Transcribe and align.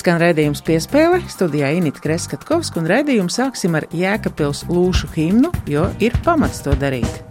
Skan 0.00 0.16
redzējums 0.16 0.62
piespēle, 0.64 1.18
studijā 1.28 1.74
Inita 1.76 2.00
Kreskatkovska, 2.00 2.80
un 2.80 2.88
redzējumu 2.88 3.34
sāksim 3.34 3.76
ar 3.76 3.84
Jēkabpils 3.92 4.64
lūšu 4.70 5.12
himnu, 5.12 5.52
jo 5.68 5.90
ir 6.00 6.16
pamats 6.24 6.64
to 6.64 6.72
darīt. 6.80 7.29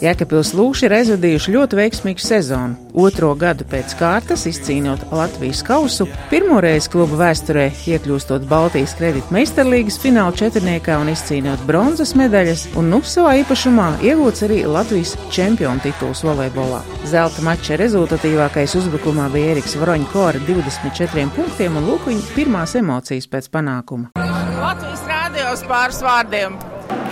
Jēkabils 0.00 0.54
Lūši 0.56 0.86
ir 0.86 0.94
aizvadījuši 0.96 1.52
ļoti 1.52 1.76
veiksmīgu 1.76 2.22
sezonu. 2.24 2.76
Otro 2.96 3.34
gadu 3.36 3.66
pēc 3.68 3.92
kārtas 3.98 4.46
izcīnot 4.48 5.02
Latvijas 5.12 5.60
kausu, 5.66 6.06
pirmoreiz 6.30 6.86
kluba 6.88 7.18
vēsturē 7.20 7.66
iekļūstot 7.84 8.46
Baltijas 8.48 8.94
kredīta 8.96 9.34
meistarlīgas 9.36 9.98
fināla 10.00 10.32
četrniekā 10.40 10.96
un 11.02 11.10
izcīnot 11.12 11.60
bronzas 11.68 12.14
medaļas, 12.16 12.62
un 12.80 12.88
nu 12.94 13.02
savā 13.04 13.34
īpašumā 13.42 13.90
iegūts 14.08 14.46
arī 14.46 14.62
Latvijas 14.64 15.12
čempionu 15.34 15.84
tituls 15.84 16.24
volejbolā. 16.24 16.80
Zelta 17.10 17.44
mača 17.44 17.76
rezultatīvākais 17.80 18.78
uzbrukumā 18.80 19.28
bija 19.34 19.50
Eriks 19.52 19.76
Vroņko 19.82 20.22
ar 20.30 20.38
24 20.48 21.26
punktiem 21.36 21.76
un 21.76 21.90
lūk 21.90 22.08
viņa 22.08 22.30
pirmās 22.38 22.72
emocijas 22.80 23.28
pēc 23.28 23.50
panākuma. 23.52 24.14
Latvijas 24.16 25.04
rādījos 25.12 25.66
pāris 25.68 26.00
vārdiem. 26.08 26.56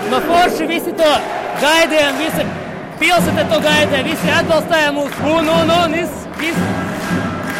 No 0.08 0.22
forši 0.24 0.70
visi 0.72 0.96
to 0.96 1.12
gaidījām, 1.60 2.16
visi 2.22 2.48
pilsēta 3.00 3.44
to 3.50 3.60
gaidīja, 3.64 4.04
visi 4.06 4.32
atbalstīja 4.34 4.92
mūs, 4.96 5.18
un, 5.30 5.50
un, 5.54 5.72
un 5.74 5.96
viss, 5.98 6.26
viss 6.40 6.60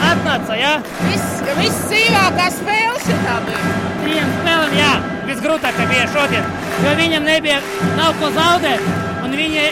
atnāca. 0.08 0.58
Ja? 0.58 0.74
Viss, 1.06 1.42
viss 1.60 1.86
dzīvākā 1.90 2.50
spēle 2.58 3.02
šitā 3.06 3.38
bija. 3.46 3.74
Trijām 4.02 4.36
spēlēm, 4.38 4.76
jā, 4.78 4.92
visgrūtākā 5.30 5.88
bija 5.90 6.06
šodien, 6.14 6.54
jo 6.84 6.94
viņam 7.02 7.26
nebija, 7.28 7.58
nav 7.98 8.14
ko 8.20 8.30
zaudēt, 8.36 8.94
un 9.24 9.36
viņi 9.42 9.66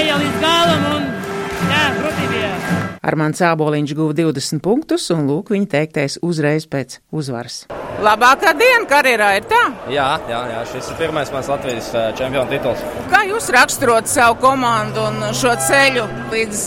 eja 0.00 0.22
līdz 0.22 0.40
galam, 0.44 0.88
un. 0.96 1.15
Armāns 3.06 3.38
Āboliņš 3.44 3.92
guva 3.94 4.14
20 4.18 4.58
punktus, 4.64 5.04
un 5.14 5.28
lūk, 5.28 5.52
viņa 5.54 5.68
teiktais 5.76 6.16
uzreiz 6.26 6.64
pēc 6.66 6.98
uzvaras. 7.14 7.66
Labākā 8.02 8.50
diena 8.58 8.84
karjerā 8.90 9.28
ir 9.38 9.46
tā. 9.48 9.60
Jā, 9.88 10.08
jā, 10.28 10.40
jā, 10.50 10.62
šis 10.72 10.90
ir 10.90 10.98
pirmais 10.98 11.30
mans 11.32 11.46
Latvijas 11.48 11.86
čempionu 12.18 12.50
tituls. 12.50 12.82
Kā 13.12 13.22
jūs 13.28 13.46
raksturot 13.54 14.10
savu 14.10 14.36
komandu 14.42 15.04
un 15.06 15.22
šo 15.38 15.54
ceļu 15.68 16.04
līdz 16.34 16.64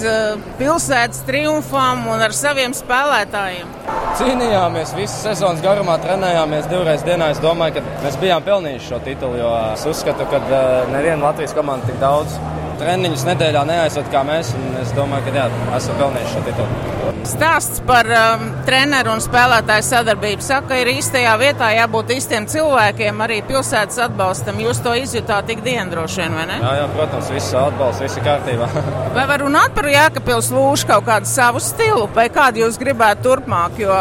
pilsētas 0.62 1.26
triumfam 1.28 2.08
un 2.10 2.24
ar 2.26 2.34
saviem 2.34 2.74
spēlētājiem? 2.78 3.76
Cīnījāmies 4.20 4.96
visu 4.98 5.20
sezonas 5.20 5.62
garumā, 5.66 6.00
trenējāmies 6.02 6.72
divreiz 6.72 7.04
dienā. 7.06 7.30
Es 7.36 7.44
domāju, 7.44 7.78
ka 7.78 8.06
mēs 8.08 8.18
bijām 8.24 8.48
pelnījuši 8.48 8.90
šo 8.94 9.04
titulu, 9.06 9.38
jo 9.44 9.54
es 9.76 9.86
uzskatu, 9.92 10.26
ka 10.32 10.64
neviena 10.96 11.28
Latvijas 11.28 11.54
komanda 11.58 11.92
tik 11.92 12.02
daudz 12.02 12.40
treniņus 12.80 13.26
nedēļā 13.30 13.66
neaizved 13.70 14.12
kā 14.14 14.26
mēs. 14.28 14.54
Es 14.82 14.96
domāju, 14.98 15.30
ka 15.30 15.42
jā, 15.44 15.50
esam 15.78 16.00
pelnījuši 16.02 16.38
šo 16.38 16.46
titulu. 16.48 17.19
Stāsts 17.28 17.82
par 17.88 18.08
um, 18.08 18.46
treneru 18.68 19.12
un 19.12 19.22
spēlētāju 19.24 19.84
sadarbību 19.86 20.44
saka, 20.46 20.78
ir 20.80 20.92
īstajā 20.94 21.34
vietā 21.42 21.70
jābūt 21.76 22.14
īstiem 22.16 22.46
cilvēkiem, 22.50 23.20
arī 23.26 23.40
pilsētas 23.48 24.00
atbalstam. 24.06 24.62
Jūs 24.64 24.80
to 24.86 24.94
izjutāt 24.96 25.52
ikdienā 25.52 25.90
droši 25.92 26.22
vien, 26.24 26.38
vai 26.38 26.46
ne? 26.50 26.60
Jā, 26.64 26.72
jā 26.80 26.86
protams, 26.94 27.32
viss 27.34 27.56
atbalsts, 27.60 28.04
viss 28.06 28.20
ir 28.20 28.26
kārtībā. 28.28 28.70
vai 29.18 29.26
var 29.32 29.44
runāt 29.44 29.76
par 29.76 29.90
Jēkabpils 29.92 30.52
lūšu 30.56 30.90
kaut 30.90 31.08
kādu 31.10 31.30
savu 31.30 31.64
stilu, 31.64 32.08
vai 32.16 32.30
kādu 32.34 32.64
jūs 32.64 32.80
gribētu 32.82 33.26
turpmāk? 33.28 33.82
Jo... 33.84 34.00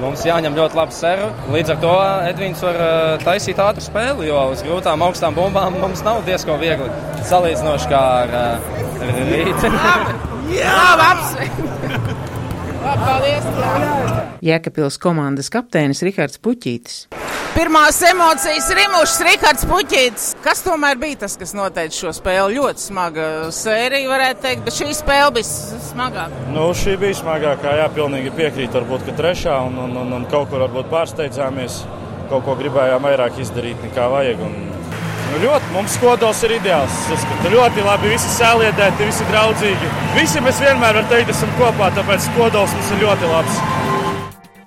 Mums 0.00 0.24
jāņem 0.28 0.56
ļoti 0.58 0.80
labi 0.80 0.96
seru. 0.96 1.28
Līdz 1.52 1.74
ar 1.74 1.82
to 1.84 1.94
Edvīns 2.30 2.64
var 2.64 2.80
uh, 2.80 2.94
taisīt 3.24 3.60
ātru 3.62 3.84
spēli, 3.84 4.30
jo 4.30 4.48
uz 4.54 4.64
grūtām 4.66 5.04
augstām 5.04 5.36
bumbām 5.36 5.76
mums 5.82 6.04
nav 6.06 6.24
diezgan 6.28 6.60
viegli 6.62 6.88
salīdzinoši 7.28 7.92
kā 7.92 8.04
ar, 8.24 8.36
uh, 8.38 8.82
ar 9.04 9.22
rītu. 9.32 9.74
Jā, 10.58 10.78
apsveikt! 11.10 11.64
Paldies! 12.82 13.46
Jēkabils 14.44 14.98
komandas 15.02 15.50
kapteinis 15.50 16.02
Rihards 16.06 16.38
Puķītis. 16.42 17.08
Pirmās 17.58 17.96
emocijas 18.06 18.68
rimušas 18.76 19.22
Rihards 19.26 19.64
Puķītis. 19.66 20.26
Kas 20.44 20.62
tomēr 20.62 20.98
bija 21.00 21.24
tas, 21.24 21.34
kas 21.40 21.54
noteica 21.58 21.96
šo 21.96 22.12
spēli? 22.14 22.58
Ļoti 22.60 22.84
smaga 22.84 23.26
sērija, 23.54 24.10
varētu 24.12 24.44
teikt, 24.44 24.62
bet 24.68 24.76
šī 24.78 24.92
spēle 24.94 25.32
bija 25.40 25.80
smagāka. 25.88 26.44
Nu, 26.54 26.68
šī 26.76 26.94
bija 27.02 27.18
smagākā, 27.18 27.74
jā, 27.80 27.88
pilnīgi 27.96 28.34
piekrīt. 28.38 28.76
Varbūt, 28.78 29.08
ka 29.08 29.16
trešā 29.18 29.58
un, 29.66 29.80
un, 29.88 29.96
un, 30.04 30.14
un 30.20 30.28
kaut 30.30 30.52
kur 30.52 30.62
varbūt 30.68 30.92
pārsteidzāmies. 30.92 31.82
Kaut 32.28 32.44
ko 32.46 32.54
gribējām 32.60 33.08
vairāk 33.08 33.40
izdarīt 33.42 33.82
nekā 33.88 34.06
vajag. 34.12 34.44
Un, 34.44 34.77
Nu, 35.28 35.40
ļoti 35.42 35.74
mums 35.74 35.96
kodols 36.00 36.40
ir 36.46 36.56
ideāls. 36.56 37.02
Uzskatu. 37.12 37.52
Ļoti 37.52 37.84
labi, 37.84 38.14
visi 38.14 38.30
sēliedēti, 38.38 39.10
visi 39.10 39.26
draudzīgi. 39.28 39.90
Visi 40.16 40.44
mēs 40.44 40.62
vienmēr 40.64 40.96
varam 40.96 41.10
teikt, 41.12 41.34
esam 41.34 41.52
kopā, 41.60 41.92
tāpēc 41.98 42.30
kodols 42.38 42.72
mums 42.78 42.94
ir 42.94 43.04
ļoti 43.04 43.34
labs. 43.34 43.60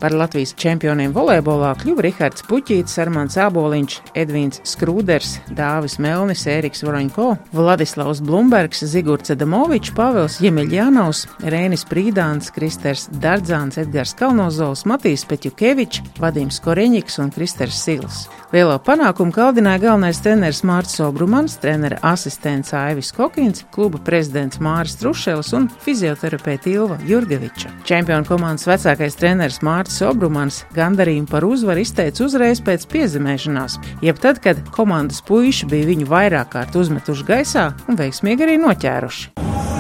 Par 0.02 0.16
Latvijas 0.18 0.56
čempioniem 0.58 1.12
volejbolā 1.14 1.76
kļuva 1.78 2.02
Rihards 2.08 2.42
Puķītis, 2.50 2.98
Armāns 3.04 3.38
Āboliņš, 3.38 4.00
Edvīns 4.18 4.64
Skrūders, 4.66 5.36
Dāvis 5.54 6.00
Melnis, 6.02 6.48
Ēriks 6.50 6.82
Voroņko, 6.82 7.28
Vladislavs 7.54 8.24
Blumbergs, 8.26 8.82
Zigurds 8.90 9.36
Adamovičs, 9.36 9.94
Pāvils 9.94 10.40
Jemeļjānaus, 10.42 11.28
Rēnis 11.46 11.86
Prīdāns, 11.86 12.50
Kristers 12.56 13.06
Dardzāns, 13.14 13.78
Edgars 13.82 14.18
Kalnozols, 14.18 14.88
Matīs 14.90 15.28
Peķukevičs, 15.30 16.18
Vadims 16.18 16.58
Koreņiks 16.66 17.22
un 17.22 17.30
Kristers 17.38 17.78
Sils. 17.86 18.26
Lielo 18.52 18.74
panākumu 18.84 19.32
kaldināja 19.32 19.80
galvenais 19.80 20.18
treneris 20.20 20.58
Mārcis 20.68 21.00
Obrumans, 21.06 21.54
trenera 21.64 21.96
asistents 22.04 22.74
Aivis 22.76 23.14
Kokins, 23.16 23.62
kluba 23.72 24.02
prezidents 24.04 24.60
Māris 24.60 24.98
Trušelis 25.00 25.54
un 25.56 25.70
fizioterapeita 25.86 26.68
Ilva 26.68 26.98
Jurgeviča. 27.08 27.72
Čempionu 27.88 28.28
komandas 28.28 28.68
vecākais 28.68 29.16
treneris 29.16 29.62
Mārcis 29.64 30.04
Obrumans 30.04 30.66
gandarījumu 30.76 31.32
par 31.32 31.48
uzvaru 31.48 31.80
izteica 31.86 32.26
uzreiz 32.26 32.60
pēc 32.60 32.84
piezemēšanās, 32.92 33.78
jeb 34.04 34.20
tad, 34.20 34.44
kad 34.44 34.60
komandas 34.76 35.24
puiši 35.24 35.72
bija 35.72 35.88
viņu 35.94 36.10
vairāk 36.12 36.52
kārt 36.58 36.76
uzmetuši 36.76 37.30
gaisā 37.32 37.70
un 37.88 38.02
veiksmīgi 38.04 38.50
arī 38.50 38.58
noķēruši. 38.66 39.32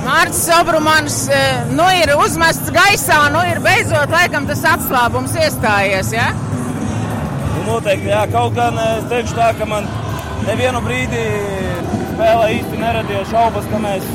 Mārcis 0.07 0.47
Obrumans 0.61 1.19
nu 1.75 1.91
ir 1.99 2.15
uzmests 2.15 2.71
gaisā, 2.71 3.19
nu 3.35 3.43
ir 3.51 3.59
beidzot 3.67 4.15
laikam 4.15 4.47
tas 4.47 4.63
atslābums 4.77 5.35
iestājies. 5.43 6.15
Ja? 6.15 6.31
Noteikti, 7.67 8.09
jā, 8.09 8.23
kaut 8.33 8.55
gan 8.57 8.77
es 8.81 9.05
teikšu 9.11 9.37
tā, 9.37 9.51
ka 9.57 9.67
man 9.69 9.85
nevienu 10.47 10.81
brīdi 10.85 11.21
spēlē 12.13 12.47
īsti 12.57 12.79
neradīja 12.81 13.27
šaubas, 13.31 13.67
ka 13.71 13.79
mēs 13.81 14.07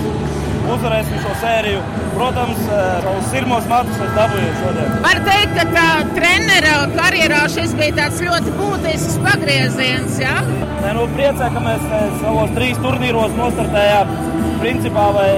uzvarēsim 0.66 1.22
šo 1.22 1.34
sēriju. 1.40 1.82
Protams, 2.16 2.60
savus 3.04 3.26
pirmos 3.32 3.66
matus 3.70 3.98
es 4.00 4.12
dabūju 4.16 4.52
šodien. 4.60 4.94
Var 5.04 5.20
teikt, 5.26 5.58
ka 5.58 5.66
tā 5.74 5.88
trenera 6.16 6.76
karjerā 6.94 7.42
šis 7.52 7.74
bija 7.76 7.96
tāds 7.98 8.22
ļoti 8.24 8.54
būtisks 8.56 9.18
pagrieziens? 9.26 10.16
Ja? 10.22 10.38
Nē, 10.80 10.94
nu 10.96 11.04
priecē, 11.12 11.50
ka 11.52 11.62
mēs 11.66 11.84
savos 12.22 12.54
trīs 12.56 12.80
turnīros 12.84 13.36
nostartējām. 13.36 14.16
Principā, 14.62 15.10
vai 15.12 15.28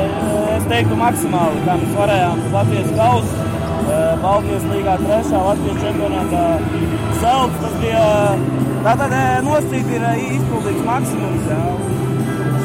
es 0.57 0.69
teiktu 0.71 0.97
maksimāli, 0.99 1.65
kā 1.67 1.77
mēs 1.81 1.97
varējām 1.99 2.45
Latvijas 2.55 2.93
kausu. 2.97 3.47
Baltijas 4.23 4.67
līgā 4.71 4.97
trešā 5.03 5.43
Latvijas 5.45 5.83
čempionātā 5.85 6.45
zelts. 7.21 7.61
Tas 7.63 7.77
bija 7.83 8.05
tātad 8.87 9.15
nosacīt 9.47 9.95
ir 9.97 10.09
izpildīts 10.25 10.85
maksimums. 10.89 11.49
Jā. 11.53 11.63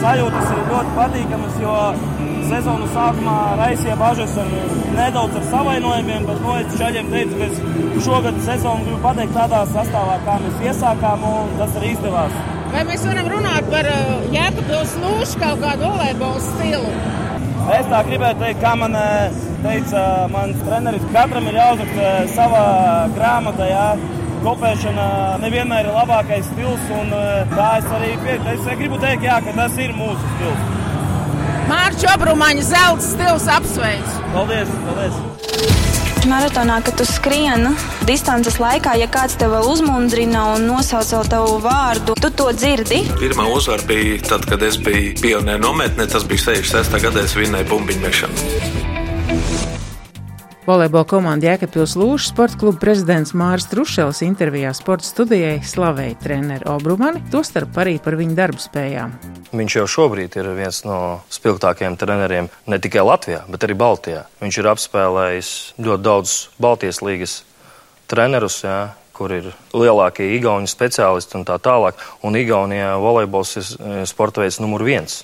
Sajūtas 0.04 0.50
ir 0.52 0.66
ļoti 0.68 0.96
patīkamas, 0.98 1.60
jo 1.64 1.76
sezonas 2.50 2.92
sākumā 2.92 3.38
raisīja 3.60 3.96
bažas 4.00 4.34
ar 4.42 4.50
nedaudz 4.98 5.38
ar 5.40 5.46
savainojumiem, 5.52 6.26
bet 6.28 6.42
no 6.44 6.58
es 6.60 6.76
šaļiem 6.80 7.12
teicu, 7.14 7.40
ka 7.40 7.48
es 7.48 8.04
šogad 8.08 8.42
sezonu 8.44 8.88
gribu 8.90 9.00
pateikt 9.06 9.38
tādā 9.38 9.64
sastāvā, 9.72 10.20
kā 10.28 10.38
mēs 10.44 10.62
iesākām, 10.68 11.24
un 11.30 11.56
tas 11.62 11.80
arī 11.80 11.94
izdevās. 11.96 12.38
Vai 12.74 12.84
mēs 12.90 13.08
varam 13.08 13.28
runāt 13.30 13.68
par 13.72 13.90
Jēkabils 14.34 14.96
lūšu 15.06 15.44
kaut 15.44 15.62
kādu 15.64 15.92
volejbola 15.94 16.48
stilu? 16.52 16.96
Es 17.72 17.86
tā 17.88 18.02
gribēju 18.04 18.36
teikt, 18.42 18.60
kā 18.60 18.74
man 18.76 18.96
teica 19.64 20.02
mans 20.34 20.60
treneris, 20.66 21.06
katram 21.14 21.48
ir 21.48 21.60
jāuzraksta 21.62 22.12
savā 22.36 22.66
grāmatā. 23.16 23.70
Jā. 23.72 23.88
Kopēšana 24.44 25.06
nevienmēr 25.40 25.88
ir 25.88 25.96
labākais 25.96 26.50
stils, 26.50 26.90
un 26.92 27.14
tā 27.54 27.70
es 27.80 27.92
arī 27.96 28.10
piekrītu. 28.26 28.58
Es 28.74 28.82
gribu 28.82 29.00
teikt, 29.00 29.24
jā, 29.30 29.40
ka 29.46 29.56
tas 29.56 29.78
ir 29.80 29.96
mūsu 29.96 30.34
stils. 30.34 30.66
Mārķis 31.70 32.10
Obrumaņa 32.18 32.66
zelta 32.74 33.08
stils 33.08 33.48
apsveic. 33.56 34.20
Paldies! 34.36 34.76
paldies. 34.90 35.33
Maratonā, 36.30 36.78
kad 36.86 36.96
tu 37.00 37.06
skrieni 37.08 37.74
distances 38.08 38.56
laikā, 38.62 38.94
ja 39.00 39.10
kāds 39.12 39.36
tev 39.40 39.56
uzmundrina 39.60 40.46
un 40.54 40.68
nosauc 40.70 41.28
tavu 41.30 41.58
vārdu, 41.64 42.16
tu 42.16 42.32
to 42.32 42.48
dzirdi. 42.56 43.02
Pirmā 43.20 43.50
uzvara 43.52 43.84
bija 43.90 44.22
tad, 44.30 44.48
kad 44.48 44.64
es 44.64 44.80
biju 44.80 45.18
pionieru 45.20 45.64
nometnē. 45.66 46.08
Tas 46.08 46.24
bija 46.30 46.46
66. 46.54 46.96
gadā, 47.04 47.26
es 47.28 47.36
vinnēju 47.36 47.70
bumbiņu 47.74 48.06
mešanu. 48.08 48.92
Volejbola 50.64 51.04
komanda 51.04 51.50
Jēkabpils 51.50 51.98
Lūšas 52.00 52.32
sporta 52.32 52.60
kluba 52.62 52.80
prezidents 52.80 53.36
Māris 53.36 53.68
Trušels 53.68 54.24
intervijā 54.24 54.72
sporta 54.78 55.10
studijai 55.10 55.58
slavēja 55.60 56.16
treneru 56.24 56.72
Obrumani, 56.78 57.26
tostarp 57.34 57.84
arī 57.84 57.98
par 58.00 58.16
viņu 58.16 58.40
darbu 58.40 58.64
spējām. 58.64 59.33
Viņš 59.54 59.76
jau 59.78 59.86
šobrīd 59.86 60.34
ir 60.40 60.48
viens 60.58 60.80
no 60.88 61.22
spilgtākajiem 61.30 61.98
treneriem 62.02 62.48
ne 62.66 62.80
tikai 62.82 63.04
Latvijā, 63.06 63.44
bet 63.46 63.66
arī 63.68 63.76
Baltijā. 63.78 64.24
Viņš 64.42 64.58
ir 64.58 64.70
apspēlējis 64.72 65.50
ļoti 65.78 66.06
daudz 66.08 66.38
Baltijas 66.58 67.04
līgas 67.06 67.36
trenerus, 68.10 68.64
jā, 68.66 68.80
kur 69.14 69.36
ir 69.36 69.52
lielākie 69.78 70.32
igauņu 70.40 70.72
speciālisti 70.72 71.38
un 71.38 71.46
tā 71.46 71.60
tālāk. 71.62 72.02
Un 72.26 72.40
Igaunijā 72.40 72.96
volejbols 73.04 73.54
ir 73.62 73.70
eh, 73.70 74.02
sporta 74.10 74.42
veids 74.42 74.58
numur 74.64 74.86
viens 74.88 75.22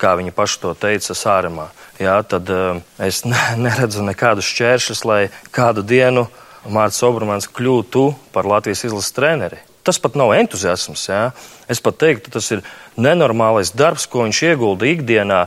kā 0.00 0.14
viņi 0.16 0.32
paši 0.32 0.60
to 0.62 0.74
teica, 0.80 1.16
sāremā. 1.16 1.68
Jā, 2.00 2.16
tad 2.24 2.48
uh, 2.52 2.78
es 3.04 3.24
ne, 3.28 3.40
neredzu 3.66 4.04
nekādus 4.06 4.48
šķēršļus, 4.48 5.02
lai 5.08 5.22
kādu 5.54 5.84
dienu 5.86 6.26
Mārcis 6.68 7.04
Obrmans 7.08 7.48
kļūtu 7.48 8.06
par 8.34 8.48
Latvijas 8.48 8.86
izlases 8.88 9.16
treneri. 9.16 9.60
Tas 9.90 9.98
pat 9.98 10.14
nav 10.14 10.30
entuziasms. 10.36 11.08
Jā. 11.10 11.20
Es 11.66 11.80
pat 11.82 11.96
teiktu, 11.98 12.30
tas 12.30 12.46
ir 12.54 12.60
nenormālais 12.94 13.72
darbs, 13.74 14.04
ko 14.06 14.22
viņš 14.22 14.42
iegulda 14.52 14.86
ikdienā. 14.86 15.40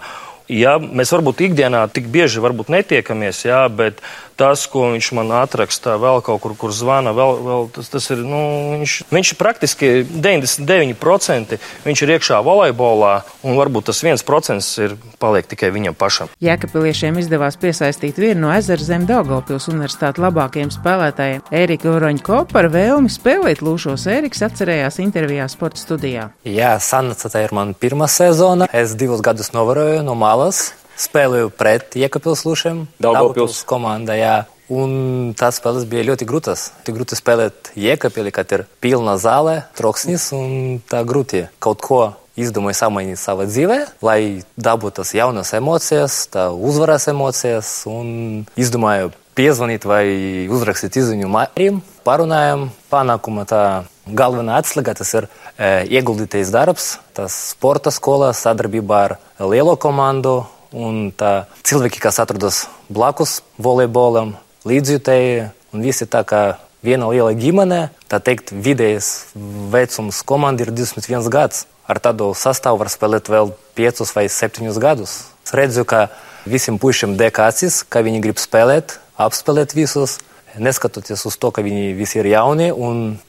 Jā, 0.51 0.73
mēs 0.83 1.13
varbūt 1.15 1.45
ikdienā 1.45 1.85
tik 1.95 2.09
bieži 2.11 2.43
netiekamies, 2.43 3.45
jā, 3.47 3.61
bet 3.71 4.01
tas, 4.39 4.65
ko 4.69 4.89
viņš 4.93 5.09
man 5.17 5.31
atraksta 5.37 5.95
vēl 6.01 6.21
kaut 6.25 6.41
kur, 6.43 6.55
kur 6.59 6.73
zvana, 6.75 7.13
vēl, 7.15 7.37
vēl 7.45 7.67
tas, 7.75 7.89
tas 7.93 8.09
ir, 8.13 8.23
nu, 8.25 8.41
viņš, 8.79 8.95
viņš 9.13 9.33
praktiski 9.39 9.91
99% 10.09 11.57
viņš 11.85 12.03
ir 12.05 12.13
iekšā 12.15 12.39
volejbolā, 12.45 13.13
un 13.45 13.57
varbūt 13.59 13.89
tas 13.91 14.03
1% 14.05 14.85
ir 14.85 14.97
paliek 15.21 15.47
tikai 15.49 15.71
viņam 15.75 15.97
pašam. 15.97 16.31
Jēkabpiliešiem 16.43 17.19
izdevās 17.21 17.57
piesaistīt 17.61 18.19
vienu 18.21 18.47
no 18.47 18.53
ezera 18.55 18.83
zem 18.83 19.07
Daugavpils 19.09 19.69
universitātes 19.71 20.21
labākajiem 20.23 20.71
spēlētājiem 20.73 21.47
Ēriku 21.53 21.93
Oroņko 21.95 22.43
par 22.51 22.69
vēlmi 22.73 23.11
spēlēt 23.13 23.63
lūšos. 23.65 24.07
Ēriks 24.11 24.43
atcerējās 24.47 24.99
intervijā 25.03 25.47
sporta 25.51 25.81
studijā. 25.81 26.29
Jā, 26.47 26.75
Sanāca, 26.83 27.31
tā 27.31 27.45
ir 27.45 27.55
mana 27.55 27.77
pirmā 27.77 28.09
sezona. 28.11 28.69
Es 28.73 28.97
divus 28.99 29.23
gadus 29.25 29.53
novēroju 29.55 30.03
no 30.05 30.17
malas 30.19 30.71
spēlēju 30.99 31.51
pret 31.57 31.95
Iekapilslušiem. 31.99 32.85
Daugavpils 33.03 33.63
komanda, 33.69 34.17
jā. 34.17 34.35
Un 34.73 35.33
tās 35.37 35.59
spēles 35.59 35.85
bija 35.89 36.07
ļoti 36.07 36.25
grūtas. 36.27 36.69
Tik 36.87 36.95
grūti 36.95 37.17
spēlēt 37.19 37.73
Iekapili, 37.77 38.31
kad 38.33 38.51
ir 38.55 38.65
pilna 38.83 39.17
zāle, 39.21 39.63
troksnis 39.77 40.29
un 40.35 40.79
tā 40.89 41.03
grūti 41.07 41.47
kaut 41.63 41.83
ko 41.83 42.03
izdomāju 42.39 42.77
samainīt 42.79 43.19
savā 43.21 43.45
dzīvē, 43.49 43.79
lai 44.05 44.19
dabūtu 44.57 45.01
tās 45.01 45.13
jaunas 45.13 45.53
emocijas, 45.53 46.23
tā 46.33 46.47
uzvaras 46.49 47.05
emocijas 47.11 47.83
un 47.89 48.47
izdomāju 48.57 49.11
piezvanīt 49.37 49.85
vai 49.89 50.05
uzrakstīt 50.49 50.97
izziņu 51.01 51.29
Mārim. 51.29 51.81
Parunājam, 52.05 52.67
panākuma 52.91 53.45
tā 53.49 53.63
galvenā 54.07 54.57
atslēga 54.61 54.95
tas 54.99 55.13
ir 55.15 55.27
e, 55.27 55.85
ieguldītais 55.95 56.51
darbs, 56.53 56.97
tas 57.15 57.35
sporta 57.53 57.93
skola 57.93 58.33
sadarbībā 58.35 59.03
ar 59.07 59.17
lielo 59.39 59.77
komandu 59.79 60.41
Un 60.73 61.11
tā 61.13 61.45
cilvēki, 61.61 62.01
kas 62.01 62.17
atrodas 62.23 62.63
blakus 62.89 63.41
volejbolam, 63.61 64.33
līdzjutēji, 64.65 65.51
un 65.73 65.85
visi 65.85 66.07
tā 66.09 66.23
kā 66.25 66.41
viena 66.83 67.07
liela 67.11 67.35
ģimene, 67.37 67.91
tā 68.09 68.19
teikt, 68.23 68.51
vidējais 68.51 69.33
vecums 69.73 70.23
komanda 70.25 70.65
ir 70.65 70.73
21 70.73 71.29
gads. 71.31 71.67
Ar 71.85 71.99
tādu 72.01 72.31
sastāvu 72.37 72.81
var 72.81 72.89
spēlēt 72.89 73.29
vēl 73.29 73.53
5 73.77 74.03
vai 74.15 74.25
7 74.31 74.73
gadus. 74.81 75.15
Es 75.45 75.53
redzu, 75.53 75.85
ka 75.85 76.07
visiem 76.49 76.79
puišiem 76.79 77.17
deg 77.19 77.37
acis, 77.43 77.83
ka 77.83 78.01
viņi 78.01 78.23
grib 78.23 78.39
spēlēt, 78.41 78.97
apspēlēt 79.19 79.75
visus, 79.77 80.17
neskatoties 80.57 81.25
uz 81.27 81.37
to, 81.37 81.51
ka 81.51 81.63
viņi 81.65 81.93
visi 81.97 82.19
ir 82.21 82.31
jauni. 82.33 82.71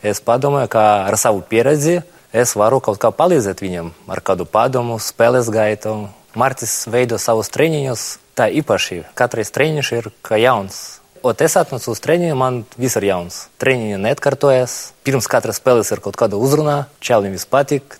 Es 0.02 0.23
padomāju, 0.25 0.70
ka 0.73 1.05
ar 1.11 1.19
savu 1.20 1.43
pieredzi 1.44 2.00
es 2.32 2.56
varu 2.58 2.81
kaut 2.81 2.99
kā 3.02 3.12
palīdzēt 3.14 3.62
viņiem 3.62 3.93
ar 4.11 4.23
kādu 4.25 4.46
padomu, 4.49 4.99
spēles 5.02 5.50
gaitu 5.52 6.06
Mārcis 6.34 6.88
veido 6.90 7.14
savus 7.22 7.50
treniņus 7.54 8.04
tā 8.34 8.48
īpaši. 8.58 9.04
Katrs 9.14 9.54
treniņš 9.54 9.90
ir 9.94 10.08
kā 10.26 10.38
jauns. 10.42 10.98
Ot 11.25 11.40
es 11.46 11.54
atnācu 11.56 11.92
uz 11.94 12.00
treniņu, 12.02 12.34
man 12.36 12.64
viss 12.76 12.98
ir 12.98 13.06
jauns. 13.06 13.36
Treniņi 13.62 14.00
neatkārtojas. 14.02 14.75
Pirms 15.06 15.31
katras 15.31 15.60
spēles 15.62 15.92
ir 15.94 16.02
kaut 16.04 16.19
kāda 16.20 16.36
uzrunā, 16.36 16.84
čēlim 16.98 17.36
viss 17.36 17.48
patīk, 17.48 17.96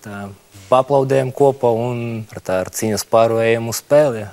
paplaudējam 0.69 1.31
kopā 1.33 1.71
un 1.79 2.25
ar 2.35 2.43
tā 2.43 2.59
ar 2.65 2.73
cīņas 2.75 3.07
pārējiem 3.13 3.71
uz 3.71 3.81
spēli. 3.85 4.27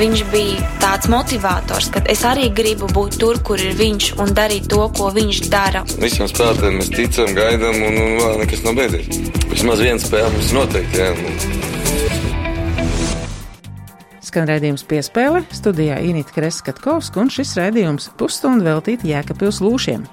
Viņš 0.00 0.22
bija 0.32 0.70
tāds 0.80 1.10
motivators, 1.12 1.90
ka 1.92 2.00
es 2.08 2.22
arī 2.24 2.48
gribu 2.56 2.88
būt 2.88 3.18
tur, 3.20 3.42
kur 3.44 3.60
ir 3.60 3.76
viņš 3.76 4.14
un 4.22 4.32
darīt 4.38 4.70
to, 4.72 4.80
ko 4.96 5.10
viņš 5.12 5.42
dara. 5.52 5.84
Visiem 6.00 6.30
spēlētājiem 6.30 6.80
mēs 6.80 6.88
ticam, 6.94 7.34
gaidām, 7.36 7.76
un, 7.90 8.00
un 8.06 8.16
vēl 8.22 8.40
nekas 8.46 8.64
nav 8.64 8.80
beidzies. 8.80 9.20
Vismaz 9.52 9.84
viens 9.84 10.08
spēle 10.08 10.32
mums 10.32 10.54
noteikti. 10.56 11.04
Jā, 11.04 11.79
Skan 14.30 14.46
redzējums 14.46 14.84
piespēle, 14.86 15.40
studijā 15.50 15.96
Inīta 16.06 16.30
Kreskatkovska, 16.36 17.18
un 17.18 17.32
šis 17.34 17.56
redzējums 17.58 18.12
pusstundu 18.20 18.62
veltīt 18.68 19.02
Jēkabpils 19.02 19.58
lūšiem. 19.64 20.04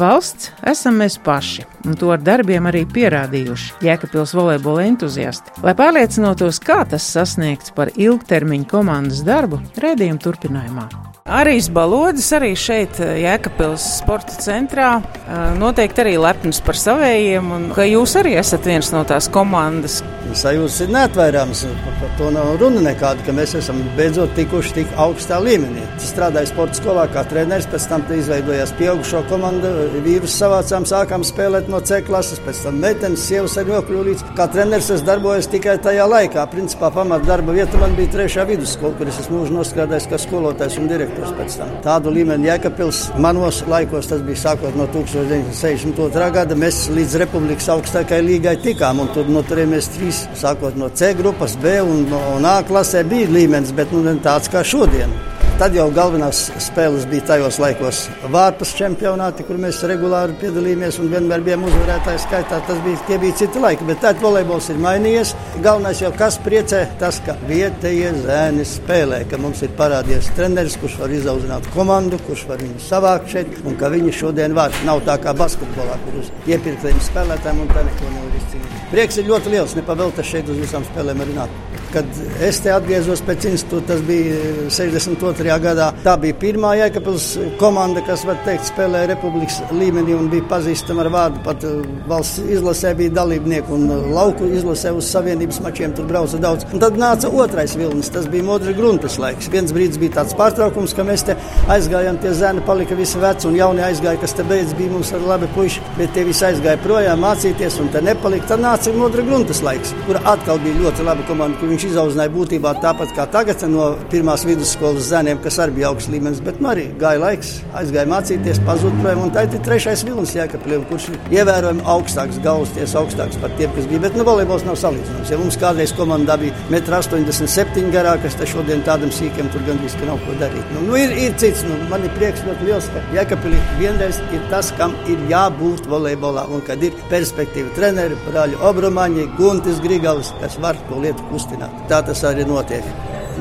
Valsts 0.00 0.54
esam 0.64 0.96
mēs 1.02 1.18
paši, 1.20 1.66
un 1.84 2.00
to 2.00 2.08
ar 2.14 2.24
darbiem 2.24 2.68
arī 2.70 2.86
pierādījuši 2.88 3.84
Jēkabpils 3.84 4.32
volejbola 4.36 4.86
entuziasti. 4.88 5.52
Lai 5.64 5.76
pārliecinotos, 5.76 6.62
kā 6.64 6.86
tas 6.88 7.04
sasniegts 7.12 7.76
par 7.76 7.92
ilgtermiņu 7.92 8.70
komandas 8.72 9.20
darbu, 9.28 9.60
redzējuma 9.76 10.24
turpinājumā. 10.24 10.88
Arī 11.26 11.58
Balodis, 11.74 12.28
arī 12.30 12.52
šeit, 12.54 13.00
eh, 13.00 13.16
Jēkabpils 13.24 13.82
sporta 13.98 14.36
centrā, 14.38 15.02
eh, 15.02 15.58
noteikti 15.58 15.98
arī 16.04 16.18
lepns 16.22 16.60
par 16.62 16.74
savējiem, 16.74 17.50
un 17.50 17.74
ka 17.74 17.82
jūs 17.82 18.14
arī 18.14 18.36
esat 18.38 18.62
viens 18.62 18.92
no 18.92 19.02
tās 19.02 19.28
komandas. 19.28 20.04
Sajūtas 20.32 20.80
ir 20.82 20.88
neatvairāmas, 20.88 21.66
par 21.98 22.10
to 22.16 22.30
nav 22.30 22.60
runa 22.60 22.80
nekāda, 22.80 23.24
ka 23.26 23.32
mēs 23.32 23.56
esam 23.56 23.82
beidzot 23.96 24.36
tikuši 24.36 24.72
tik 24.74 24.86
augstā 24.96 25.40
līmenī. 25.42 25.82
Es 25.96 26.12
strādāju 26.12 26.46
sporta 26.46 26.74
skolā 26.74 27.08
kā 27.08 27.26
treneris, 27.26 27.66
pēc 27.66 27.88
tam 27.88 28.02
izveidojās 28.02 28.72
pieaugušo 28.78 29.26
komandu, 29.28 29.66
vīrus 30.04 30.38
savācām, 30.38 30.86
sākām 30.86 31.24
spēlēt 31.24 31.68
no 31.68 31.80
C 31.80 32.02
klases, 32.02 32.38
pēc 32.38 32.62
tam 32.62 32.78
meitenes, 32.78 33.18
sievas 33.18 33.56
arī 33.56 33.74
nokļuvu 33.74 34.04
līdz. 34.10 34.24
Kā 34.36 34.46
treneris 34.52 34.90
es 34.90 35.02
darbojos 35.02 35.50
tikai 35.50 35.78
tajā 35.78 36.06
laikā. 36.06 36.46
Principā 36.50 36.92
pamat 36.92 37.26
darba 37.26 37.52
vieta 37.52 37.76
man 37.78 37.96
bija 37.96 38.14
trešā 38.14 38.46
vidusskola, 38.46 38.94
kur 38.96 39.08
es 39.08 39.18
esmu 39.18 39.42
mūžu 39.42 39.58
nostrādājis 39.58 40.10
kā 40.10 40.18
skolotājs 40.18 40.78
un 40.78 40.86
direktors 40.86 41.15
direktors 41.16 41.36
pēc 41.36 41.56
tam. 41.60 41.70
Tādu 41.84 42.12
līmeni 42.14 42.48
Jēkabpils 42.50 43.00
manos 43.22 43.62
laikos, 43.68 44.08
tas 44.10 44.22
bija 44.26 44.42
sākot 44.42 44.76
no 44.76 44.86
1962. 44.92 46.30
gada, 46.34 46.58
mēs 46.58 46.86
līdz 46.92 47.18
republikas 47.22 47.68
augstākajai 47.72 48.26
līgai 48.26 48.56
tikām, 48.62 49.00
un 49.00 49.12
tur 49.14 49.28
noturējāmies 49.30 49.90
trīs, 49.96 50.24
sākot 50.38 50.76
no 50.76 50.90
C 50.94 51.14
grupas, 51.18 51.56
B 51.62 51.78
un, 51.82 52.06
un 52.36 52.48
A 52.48 52.58
klasē 52.66 53.04
bija 53.08 53.30
līmenis, 53.32 53.74
bet 53.76 53.92
nu 53.92 54.04
tāds 54.22 54.50
kā 54.52 54.64
šodien. 54.64 55.12
Tad 55.56 55.72
jau 55.72 55.86
galvenās 55.88 56.36
spēles 56.60 57.06
bija 57.08 57.24
tajos 57.30 57.56
laikos 57.56 58.02
Vārpas 58.28 58.74
čempionāti, 58.76 59.46
kur 59.48 59.56
mēs 59.56 59.78
regulāri 59.88 60.34
piedalījāmies 60.42 60.98
un 61.00 61.08
vienmēr 61.08 61.40
bijām 61.46 61.62
uzvarētāji 61.64 62.20
skaitā. 62.26 62.58
Tas 62.68 62.82
bija, 62.84 62.98
tie 63.08 63.16
bija 63.22 63.38
citi 63.40 63.62
laiki, 63.64 63.86
bet 63.88 64.02
tad 64.04 64.20
volejbols 64.20 64.68
ir 64.74 64.82
mainījies. 64.84 65.32
Galvenais 65.64 66.02
jau 66.04 66.10
kas 66.18 66.36
priecē, 66.44 66.82
tas, 67.00 67.22
ka 67.24 67.38
vietējie 67.48 68.10
zēni 68.26 68.66
spēlē, 68.68 69.22
ka 69.30 69.40
mums 69.40 69.64
ir 69.64 69.72
parādījies 69.80 70.28
treneris, 70.36 70.76
kurš 70.82 70.98
var 71.00 71.16
izaudzināt 71.22 71.70
komandu, 71.72 72.20
kurš 72.28 72.44
var 72.52 72.60
viņu 72.60 72.84
savākt 72.90 73.32
šeit 73.32 73.56
un 73.64 73.80
ka 73.80 73.88
viņi 73.96 74.12
šodien 74.12 74.58
var. 74.60 74.76
Nav 74.84 75.06
tā 75.08 75.16
kā 75.24 75.32
basketbolā, 75.40 75.96
kur 76.04 76.20
uz 76.20 76.28
iepirktiem 76.44 77.00
spēlētājiem 77.08 77.64
un 77.64 77.72
tā 77.72 77.88
neko 77.88 78.12
nevar 78.12 78.38
izcīnīt. 78.42 78.76
Prieks 78.92 79.24
ir 79.24 79.32
ļoti 79.32 79.56
liels, 79.56 79.80
nepavēlties 79.80 80.34
šeit 80.34 80.52
uz 80.52 80.60
visām 80.66 80.84
spēlēm 80.92 81.24
arī 81.24 81.40
nāk. 81.40 81.60
Kad 81.96 82.18
es 82.44 82.58
te 82.60 82.68
atgriezos 82.68 83.22
pēc 83.24 83.46
institūta, 83.48 83.94
tas 83.94 84.02
bija 84.04 84.36
62. 84.68 85.46
gadā. 85.62 85.86
Tā 86.04 86.12
bija 86.20 86.36
pirmā 86.36 86.74
Jēkabils 86.76 87.30
komanda, 87.56 88.02
kas, 88.04 88.26
var 88.28 88.36
teikt, 88.44 88.66
spēlēja 88.68 89.14
republikas 89.14 89.62
līmenī 89.72 90.12
un 90.12 90.28
bija 90.28 90.44
pazīstama 90.50 91.06
ar 91.06 91.08
vārdu. 91.14 91.40
Pat 91.46 91.64
uh, 91.64 91.78
valsts 92.10 92.42
izlasē 92.52 92.92
bija 92.98 93.14
dalībnieki 93.16 93.72
un 93.72 93.86
uh, 93.94 94.10
lauku 94.12 94.50
izlasē 94.58 94.92
uz 94.92 95.08
savienības 95.08 95.62
mačiem 95.64 95.94
tur 95.96 96.04
brauca 96.10 96.40
daudz. 96.42 96.66
Un 96.76 96.84
tad 96.84 96.98
nāca 97.00 97.30
otrais 97.32 97.78
vilnis, 97.80 98.12
tas 98.12 98.28
bija 98.28 98.44
Modra 98.44 98.76
Gruntes 98.76 99.16
laiks. 99.22 99.48
Viens 99.56 99.72
brīdis 99.72 99.96
bija 100.02 100.18
tāds 100.18 100.36
pārtraukums, 100.36 100.92
ka 100.92 101.08
mēs 101.08 101.24
te 101.30 101.38
aizgājām, 101.72 102.20
tie 102.20 102.34
zēni 102.36 102.66
palika 102.68 103.00
visi 103.00 103.24
veci 103.24 103.48
un 103.48 103.56
jaunie 103.56 103.86
aizgāja, 103.88 104.20
kas 104.20 104.36
te 104.36 104.44
beidz 104.44 104.76
bija 104.76 104.92
mums 104.92 105.14
ar 105.16 105.24
labi 105.32 105.48
puiši, 105.56 105.80
bet 105.96 106.12
tie 106.12 106.26
visi 106.28 106.44
aizgāja 106.50 106.76
projām 106.84 107.24
mācīties 107.24 107.80
un 107.80 107.88
te 107.96 108.04
nepalika. 108.04 108.52
Tad 108.52 108.66
nāca 108.68 108.92
Modra 109.00 109.24
Gruntes 109.24 109.64
laiks, 109.64 109.96
kur 110.04 110.20
atkal 110.20 110.60
bija 110.60 110.84
ļoti 110.84 111.08
laba 111.08 111.24
komanda, 111.32 111.56
kur 111.56 111.72
viņš 111.72 111.85
izaudzināja 111.90 112.32
būtībā 112.34 112.74
tāpat 112.82 113.14
kā 113.16 113.26
tagad 113.32 113.62
no 113.70 113.92
pirmās 114.12 114.44
vidusskolas 114.46 115.08
zēniem, 115.10 115.40
kas 115.44 115.58
arī 115.62 115.78
bija 115.78 115.90
augsts 115.90 116.10
līmenis, 116.12 116.42
bet 116.44 116.60
nu, 116.60 116.70
arī 116.72 116.86
gāja 117.00 117.22
laiks, 117.22 117.52
aizgāja 117.78 118.08
mācīties, 118.10 118.62
pazuda 118.66 119.00
projām. 119.02 119.24
Un 119.26 119.34
tā 119.34 119.46
ir 119.46 119.60
trešais 119.66 120.04
vilnis 120.06 120.34
Jēkabļiem, 120.36 120.86
kurš 120.90 121.08
ir 121.12 121.38
ievērojami 121.40 121.84
augstāks, 121.94 122.40
galvasties 122.44 122.96
augstāks 122.98 123.40
par 123.42 123.54
tiem, 123.60 123.72
kas 123.76 123.88
bija. 123.90 124.02
Bet 124.06 124.18
nu, 124.18 124.26
volejbols 124.28 124.66
nav 124.66 124.78
salīdzināms. 124.80 125.32
Ja 125.32 125.40
mums 125.40 125.58
kādreiz 125.60 125.94
komandā 125.96 126.38
bija 126.40 126.54
1,87 126.70 127.84
m 127.84 127.92
garā, 127.94 128.16
kas 128.22 128.38
te 128.38 128.48
šodien 128.50 128.84
tādam 128.86 129.12
sīkiem 129.14 129.50
tur 129.54 129.64
gandrīz 129.68 129.96
nav 130.06 130.20
ko 130.26 130.36
darīt. 130.40 130.74
Nu, 130.74 130.84
nu, 130.90 130.98
ir, 131.00 131.14
ir 131.26 131.34
cits, 131.40 131.64
nu, 131.68 131.78
man 131.90 132.04
ir 132.06 132.14
prieks 132.18 132.44
ļoti 132.46 132.68
liels, 132.68 132.90
ka 132.94 133.02
Jēkabļi 133.16 133.62
vienreiz 133.80 134.20
ir 134.36 134.44
tas, 134.52 134.72
kam 134.78 134.94
ir 135.10 135.22
jābūt 135.30 135.88
volejbolā 135.90 136.46
un 136.52 136.64
kad 136.66 136.82
ir 136.86 136.96
perspektīva 137.12 137.74
treneri, 137.78 138.18
brāļi 138.28 138.60
Obromaņi, 138.70 139.30
Guntis 139.40 139.82
Grigalis, 139.84 140.34
kas 140.42 140.60
var 140.62 140.78
to 140.88 141.02
lietu 141.02 141.26
kustināt. 141.32 141.75
Tā 141.90 142.00
tas 142.06 142.22
arī 142.26 142.46
notiek. 142.48 142.86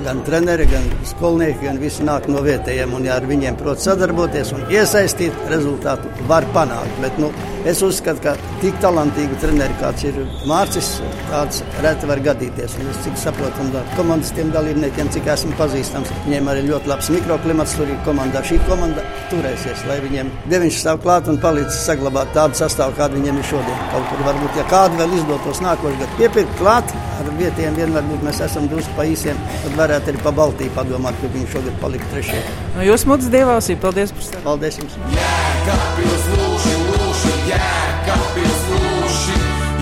Gan 0.06 0.20
treneri, 0.28 0.68
gan 0.70 0.86
skolnieki, 1.08 1.64
gan 1.66 1.80
visi 1.80 2.04
nāk 2.06 2.28
no 2.30 2.44
vietējiem. 2.46 2.94
Un, 2.98 3.08
ja 3.08 3.16
ar 3.20 3.28
viņiem 3.30 3.58
prot 3.60 3.82
sadarboties 3.82 4.52
un 4.56 4.66
iesaistīt, 4.74 5.36
rezultātu 5.50 6.12
var 6.30 6.46
panākt. 6.56 7.00
Bet, 7.02 7.18
nu, 7.22 7.32
Es 7.66 7.80
uzskatu, 7.82 8.22
ka 8.22 8.36
tik 8.62 8.76
talantīgu 8.78 9.40
treneri, 9.42 9.74
kāds 9.80 10.04
ir 10.06 10.18
Mārcis, 10.46 11.00
tāds 11.32 11.64
reti 11.82 12.06
var 12.06 12.20
gadīties. 12.28 12.76
Un 12.78 12.92
es 12.92 13.00
cik 13.02 13.16
saprotu, 13.18 13.64
un 13.64 13.72
komandas 13.98 14.30
tiem 14.38 14.52
dalībniekiem, 14.54 15.10
cik 15.16 15.26
esmu 15.34 15.56
pazīstams, 15.58 16.12
viņiem 16.28 16.52
arī 16.52 16.62
ļoti 16.68 16.92
labs 16.92 17.10
mikroklimats 17.16 17.74
tur 17.80 17.90
ir 17.90 17.98
komandā. 18.06 18.44
Šī 18.46 18.60
komanda 18.68 19.02
turēsies, 19.32 19.82
lai 19.90 19.98
viņiem 20.04 20.30
deviņš 20.52 20.78
stāv 20.84 21.02
klāt 21.08 21.32
un 21.32 21.40
palīdz 21.42 21.80
saglabāt 21.88 22.30
tādu 22.38 22.60
sastāvu, 22.62 22.94
kādu 23.00 23.18
viņiem 23.18 23.42
ir 23.42 23.50
šodien. 23.50 23.82
Kaut 23.96 24.06
kur 24.12 24.22
varbūt, 24.28 24.62
ja 24.62 24.68
kādu 24.70 25.02
vēl 25.02 25.18
izdotos 25.18 25.64
nākošais 25.66 25.98
gads 26.04 26.20
piepirkt 26.22 26.54
klāt, 26.62 26.94
ar 27.18 27.32
vietiem 27.40 27.80
vienmēr 27.82 28.06
būt 28.12 28.28
mēs 28.30 28.44
esam 28.46 28.70
drusku 28.70 28.94
pa 29.00 29.08
īsiem, 29.10 29.42
tad 29.64 29.80
varētu 29.82 30.14
arī 30.14 30.22
pa 30.22 30.36
Baltiju 30.38 30.76
padomāt, 30.78 31.18
ka 31.18 31.34
viņi 31.34 31.50
šogad 31.56 31.82
palika 31.82 32.14
trešie. 32.14 32.46
No 32.78 32.86
jūs 32.86 33.10
mūtas 33.10 33.34
dievvalstī, 33.34 33.80
paldies 33.82 34.14
par 34.14 34.30
sarunu. 34.30 34.46
Paldies 34.52 34.80
jums! 34.84 35.02
Jā, 35.18 37.05
Jēkabils 37.46 38.62
lūši, 38.72 39.36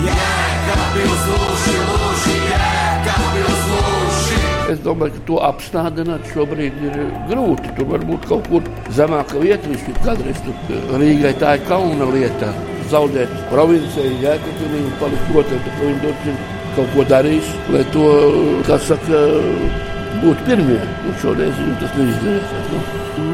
Jēkabils 0.04 1.22
lūši, 1.30 1.76
lūši, 1.88 2.34
Jēkabils 2.50 3.62
lūši. 3.70 4.40
Es 4.74 4.82
domāju, 4.84 5.14
ka 5.14 5.22
to 5.30 5.38
apstādināt 5.48 6.28
šobrīd 6.34 6.76
ir 6.88 6.98
grūti. 7.30 7.72
Tur 7.78 7.88
varbūt 7.94 8.28
kaut 8.28 8.50
kur 8.52 8.68
zemāka 8.96 9.40
vieta, 9.40 9.70
viņš 9.70 10.02
kādreiz 10.04 10.44
tur 10.44 11.00
Rīgai 11.00 11.32
tā 11.40 11.54
ir 11.56 11.64
kauna 11.70 12.10
lieta. 12.12 12.52
Zaudēt 12.92 13.32
provincijai, 13.48 14.12
Jēkabīlī 14.26 14.84
un 14.84 14.94
palikt 15.00 15.32
protams, 15.32 15.64
ka 15.70 15.88
viņi 15.88 16.14
tur 16.28 16.44
kaut 16.76 16.92
ko 16.92 17.08
darīs, 17.08 17.56
lai 17.72 17.84
to, 17.96 18.06
kā 18.68 18.76
saka, 18.90 19.24
būtu 20.22 20.50
pirmie. 20.50 20.82
Un 21.06 21.18
šoreiz 21.22 21.56
viņam 21.58 21.80
tas 21.82 21.98
neizdevās. 21.98 22.70
Nu. 22.74 22.84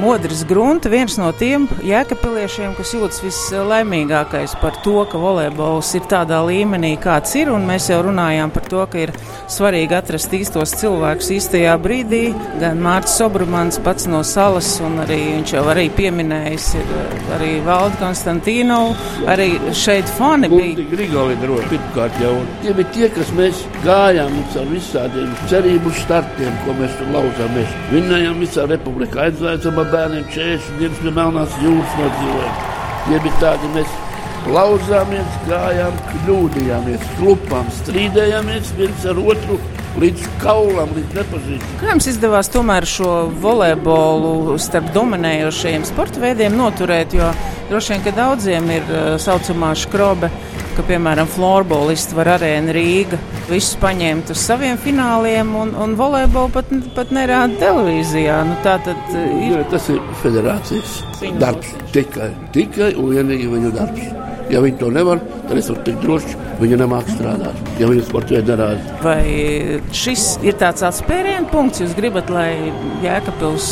Modris 0.01 0.45
Grunte, 0.45 0.91
viens 0.93 1.15
no 1.17 1.31
tiem 1.33 1.65
jēkapiliešiem, 1.85 2.75
kas 2.77 2.91
jūtas 2.93 3.23
vislaimīgākais 3.25 4.53
par 4.61 4.77
to, 4.85 4.99
ka 5.09 5.21
volejbols 5.21 5.95
ir 5.97 6.05
tādā 6.11 6.43
līmenī, 6.45 6.93
kāds 7.01 7.33
ir. 7.41 7.49
Mēs 7.65 7.89
jau 7.89 8.03
runājām 8.05 8.53
par 8.53 8.67
to, 8.69 8.83
ka 8.91 9.01
ir 9.07 9.13
svarīgi 9.51 9.97
atrast 9.97 10.35
īstos 10.37 10.75
cilvēkus 10.81 11.31
īstajā 11.37 11.77
brīdī. 11.81 12.23
Gan 12.61 12.83
Mārcis 12.85 13.17
Sobrumans 13.21 13.81
pats 13.85 14.09
no 14.11 14.21
salas, 14.27 14.69
un 14.85 15.01
arī 15.05 15.19
viņš 15.39 15.55
jau 15.57 15.65
arī 15.73 15.87
pieminējis, 15.97 16.69
ir 16.81 16.93
arī 17.39 17.51
Valdi 17.65 18.01
Konstantīnovu. 18.03 18.97
Arī 19.33 19.49
šeit 19.77 20.13
fani 20.19 20.53
bija. 20.53 20.87
Grigali 20.93 21.39
droši 21.41 21.73
pirmkārt 21.73 22.21
jau. 22.21 22.35
Tie 22.65 22.77
bija 22.77 22.93
tie, 22.99 23.11
kas 23.17 23.33
mēs 23.37 23.65
gājām 23.87 24.37
ar 24.61 24.71
visādiem 24.75 25.33
cerību 25.49 25.97
startiem, 26.03 26.53
ko 26.67 26.70
mēs 26.79 26.95
tur 26.99 27.11
lauzāmies. 27.15 27.73
Vinnējām 27.91 28.45
visā 28.45 28.67
republikā, 28.71 29.27
aizvācām 29.29 29.81
ar 29.83 29.91
bērniem 29.95 30.29
40 30.35 30.79
dienas 30.81 31.03
pie 31.03 31.13
Melnās 31.17 31.59
jūras 31.65 31.99
nodzīvojām. 32.01 32.63
Tie 33.07 33.21
bija 33.25 33.43
tādi 33.43 33.73
mēs 33.75 33.99
lauzāmies, 34.49 35.37
gājām, 35.49 35.99
kļūdījāmies, 36.13 37.05
klupām, 37.19 37.69
strīdējāmies 37.83 38.73
viens 38.79 39.07
ar 39.11 39.21
otru. 39.21 39.61
Līdz 40.01 40.23
kaulam, 40.39 40.93
līdz 40.95 41.17
nepazīstamam. 41.19 41.79
Kā 41.81 41.89
jums 41.91 42.07
izdevās 42.13 42.49
tomēr 42.55 42.87
šo 42.87 43.15
volejbolu 43.43 44.55
starp 44.63 44.93
dominējošajiem 44.95 45.87
sporta 45.89 46.23
veidiem 46.23 46.55
noturēt? 46.55 47.17
Jo 47.19 47.33
droši 47.73 47.97
vien, 47.97 48.05
ka 48.05 48.15
daudziem 48.15 48.71
ir 48.71 48.87
uh, 48.87 49.17
saucamā 49.19 49.73
skrobe, 49.75 50.31
ka, 50.81 50.87
piemēram, 50.89 51.29
florbolisti 51.29 52.17
var 52.17 52.35
arēnu 52.37 52.73
Rīga 52.73 53.19
visus 53.51 53.77
paņemt 53.83 54.33
uz 54.33 54.41
saviem 54.41 54.79
fināliem, 54.81 55.53
un, 55.59 55.75
un 55.77 55.93
volejbolu 55.99 56.53
pat, 56.55 56.71
pat 56.97 57.13
nerāda 57.15 57.59
televīzijā. 57.61 58.41
Nu, 58.49 58.57
tā 58.65 58.79
tad 58.87 59.13
ir. 59.13 59.59
Jā, 59.59 59.67
tas 59.73 59.91
ir 59.93 60.01
federācijas 60.23 61.01
Viņu 61.21 61.41
darbs. 61.43 61.75
Tikai, 61.93 62.31
tikai 62.55 62.95
un 62.97 63.13
vienīgi 63.13 63.51
viņu 63.51 63.75
darbs. 63.77 64.09
Ja 64.51 64.63
viņi 64.65 64.81
to 64.81 64.89
nevar, 64.91 65.21
tad 65.47 65.61
es 65.61 65.69
varu 65.71 65.85
teikt 65.87 66.01
droši, 66.03 66.39
viņi 66.59 66.79
nemāks 66.81 67.13
strādāt. 67.15 67.61
Ja 67.79 67.91
viņi 67.91 68.07
sporta 68.09 68.35
veidā 68.35 68.57
nerāda. 68.57 68.97
Vai 69.05 69.21
šis 69.95 70.25
ir 70.47 70.57
tāds 70.59 70.83
atspērienu 70.89 71.53
punkts? 71.53 71.85
Jūs 71.85 71.95
gribat, 71.99 72.33
lai 72.35 72.73
Jēkabils 73.05 73.71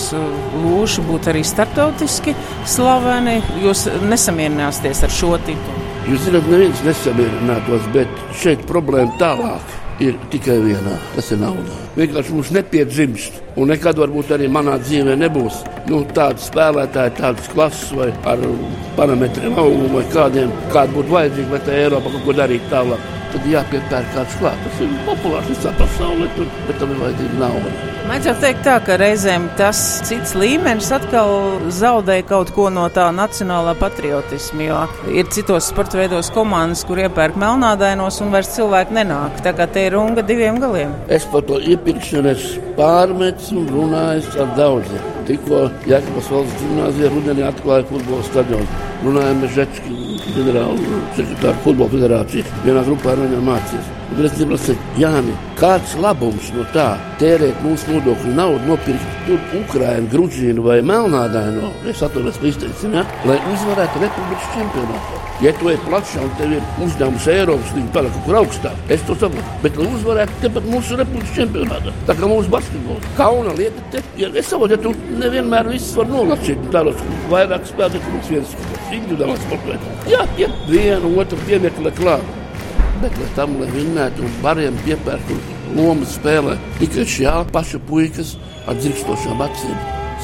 lūši 0.61 1.09
būtu 1.09 1.33
arī 1.33 1.43
starptautiski 1.49 2.37
slaveni? 2.69 3.41
Jūs 3.65 3.89
nesamierināsieties 4.07 5.07
ar 5.09 5.19
šo 5.19 5.35
titulu? 5.49 5.88
Jūs 6.09 6.23
zināt, 6.25 6.47
neviens 6.49 6.79
nesamierinātos, 6.87 7.85
bet 7.93 8.21
šeit 8.41 8.63
problēma 8.71 9.13
tālāk 9.21 9.75
ir 10.01 10.15
tikai 10.33 10.55
viena. 10.63 10.95
Tas 11.13 11.29
ir 11.35 11.41
nauda. 11.43 11.75
Vienkārši 11.99 12.33
mums 12.33 12.53
nepiedzimst. 12.55 13.43
Un 13.61 13.69
nekad 13.69 14.01
varbūt 14.01 14.33
arī 14.39 14.49
manā 14.49 14.79
dzīvē 14.81 15.19
nebūs 15.21 15.61
nu, 15.91 16.01
tāda 16.17 16.41
spēlētāja, 16.41 17.13
tādas 17.19 17.53
klases 17.53 17.93
vai 17.99 18.09
ar 18.31 18.45
parametriem 18.97 19.59
augumu 19.61 19.99
vai 19.99 20.07
kādiem, 20.15 20.53
kāda 20.73 20.97
būtu 20.97 21.17
vajadzīga, 21.19 21.55
lai 21.55 21.63
tā 21.67 21.79
Eiropa 21.83 22.15
kaut 22.15 22.25
ko 22.25 22.37
darītu 22.41 22.73
tālāk. 22.73 23.18
Tad 23.29 23.45
jāpiepērk 23.45 24.13
kāds 24.15 24.37
klāt. 24.41 24.61
Tas 24.65 24.83
ir 24.85 24.93
populārs 25.05 25.49
visā 25.53 25.73
pasaulē, 25.77 26.29
tur, 26.37 26.49
bet 26.69 26.79
tam 26.81 26.95
ir 26.95 27.03
vajadzīga 27.03 27.41
nauda. 27.43 27.73
Mēdz 28.09 28.29
jau 28.31 28.35
teikt 28.41 28.63
tā, 28.65 28.79
ka 28.81 28.97
reizēm 28.97 29.51
tas 29.59 29.81
cits 30.09 30.33
līmenis 30.39 30.89
atkal 30.97 31.59
zaudē 31.77 32.23
kaut 32.29 32.55
ko 32.57 32.71
no 32.73 32.87
tā 32.95 33.11
nacionālā 33.13 33.75
patriotisma, 33.77 34.65
jo 34.65 34.79
ir 35.13 35.29
citos 35.35 35.69
sporta 35.69 36.01
veidos 36.01 36.33
komandas, 36.33 36.87
kur 36.89 37.03
iepērk 37.03 37.37
melnādainos 37.37 38.23
un 38.25 38.33
vairs 38.33 38.55
cilvēki 38.55 38.97
nenāk. 38.97 39.43
Tā 39.45 39.53
kā 39.59 39.69
te 39.69 39.85
ir 39.91 39.99
runga 39.99 40.25
diviem 40.25 40.57
galiem. 40.63 40.97
Es 41.13 41.29
par 41.29 41.45
to 41.51 41.61
iepirkšanu 41.61 42.33
esmu 42.33 42.75
pārmetis 42.81 43.53
un 43.53 43.69
runājis 43.75 44.33
ar 44.41 44.57
daudziem. 44.57 45.09
Tikko 45.29 45.67
Jēkabas 45.91 46.33
valsts 46.33 46.63
gimnāzija 46.63 47.13
rudenī 47.13 47.45
atklāja 47.45 47.85
futbola 47.93 48.25
stadionu. 48.31 48.85
Runājām 49.05 49.45
ar 49.45 49.59
Žečku 49.59 50.08
ģenerālu 50.37 51.05
sekretāru 51.17 51.65
futbola 51.65 51.95
federācijas. 51.97 52.53
Vienā 52.67 52.85
grupā 52.89 53.15
ar 53.15 53.25
viņiem 53.25 53.49
mācījās. 53.53 53.98
Jāni, 54.99 55.35
kāds 55.59 55.93
labums 56.01 56.49
no 56.55 56.65
tā 56.73 56.87
tērēt 57.21 57.61
mūsu 57.61 57.93
nodokļu 57.93 58.33
naudu, 58.39 58.65
nopirkt 58.71 59.19
tur 59.27 59.43
Ukraiņu, 59.61 60.09
Grūžīnu 60.15 60.65
vai 60.65 60.79
Melnādainu, 60.87 61.69
es 61.91 62.01
ka 62.01 62.49
izteicam, 62.49 62.97
ja? 62.97 63.05
lai 63.29 63.37
uzvarētu 63.53 64.01
Republikas 64.01 64.49
čempionātā. 64.55 65.19
Ja 65.45 65.53
tu 65.55 65.69
ej 65.71 65.77
plašā 65.85 66.25
un 66.25 66.33
tev 66.41 66.55
ir 66.57 66.65
uzdevums 66.83 67.29
Eiropas 67.31 67.75
līnija 67.77 67.95
pārāk 67.95 68.17
kaut 68.17 68.25
kur 68.27 68.39
augstāk, 68.41 68.81
es 68.91 69.05
to 69.07 69.15
saprotu. 69.21 69.59
Bet, 69.63 69.77
lai 69.79 69.93
uzvarētu 69.99 70.41
tepat 70.43 70.67
mūsu 70.73 70.99
Republikas 70.99 71.37
čempionātā, 71.37 71.95
tā 72.09 72.17
kā 72.19 72.33
mūsu 72.33 72.51
basketbols, 72.57 73.13
kauna 73.21 73.55
lieta, 73.61 73.85
te, 73.93 74.03
ja 74.19 74.33
es 74.33 74.51
saprotu, 74.51 74.75
ja 74.75 74.81
tu 74.89 75.21
nevienmēr 75.21 75.71
viss 75.75 75.95
var 76.01 76.11
nolacīt, 76.11 76.67
tādos 76.75 77.07
vairāk 77.31 77.71
spēlēt, 77.71 78.11
mums 78.17 78.33
viens 78.33 78.59
individuāls 78.89 79.47
sports. 79.47 79.95
Jā, 80.11 80.25
ja 80.41 80.51
vienu 80.67 81.15
otru 81.21 81.39
piemekli 81.47 81.95
klāt 82.01 82.38
bet 83.03 83.17
lai 83.21 83.31
tam, 83.37 83.57
lai 83.61 83.71
vinnētu 83.75 84.27
un 84.27 84.37
bariem 84.45 84.79
piepērtu 84.85 85.39
lomu 85.77 86.09
spēlē, 86.09 86.57
tikai 86.79 87.07
šie 87.09 87.35
paši 87.53 87.81
puikas 87.89 88.37
ar 88.69 88.79
dzirkstošām 88.81 89.45
acīm 89.49 89.77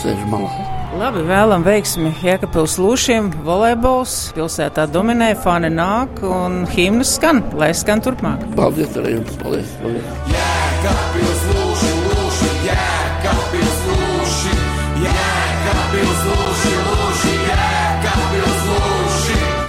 sēž 0.02 0.24
malā. 0.32 0.52
Labi, 0.94 1.24
vēlam 1.26 1.64
veiksmi 1.66 2.12
Jēkabils 2.22 2.76
lūšiem, 2.78 3.32
volejbols, 3.46 4.14
pilsētā 4.36 4.86
dominē, 4.94 5.32
fani 5.42 5.72
nāk 5.74 6.22
un 6.22 6.62
himnas 6.70 7.16
skan, 7.18 7.42
lai 7.58 7.72
skan 7.74 8.04
turpmāk. 8.04 8.46
Paldies 8.54 8.94
arī 9.02 9.16
jums, 9.16 9.36
paldies! 9.42 9.76
paldies. 9.82 10.16
Jēkabils 10.30 11.46
lūši, 11.50 11.63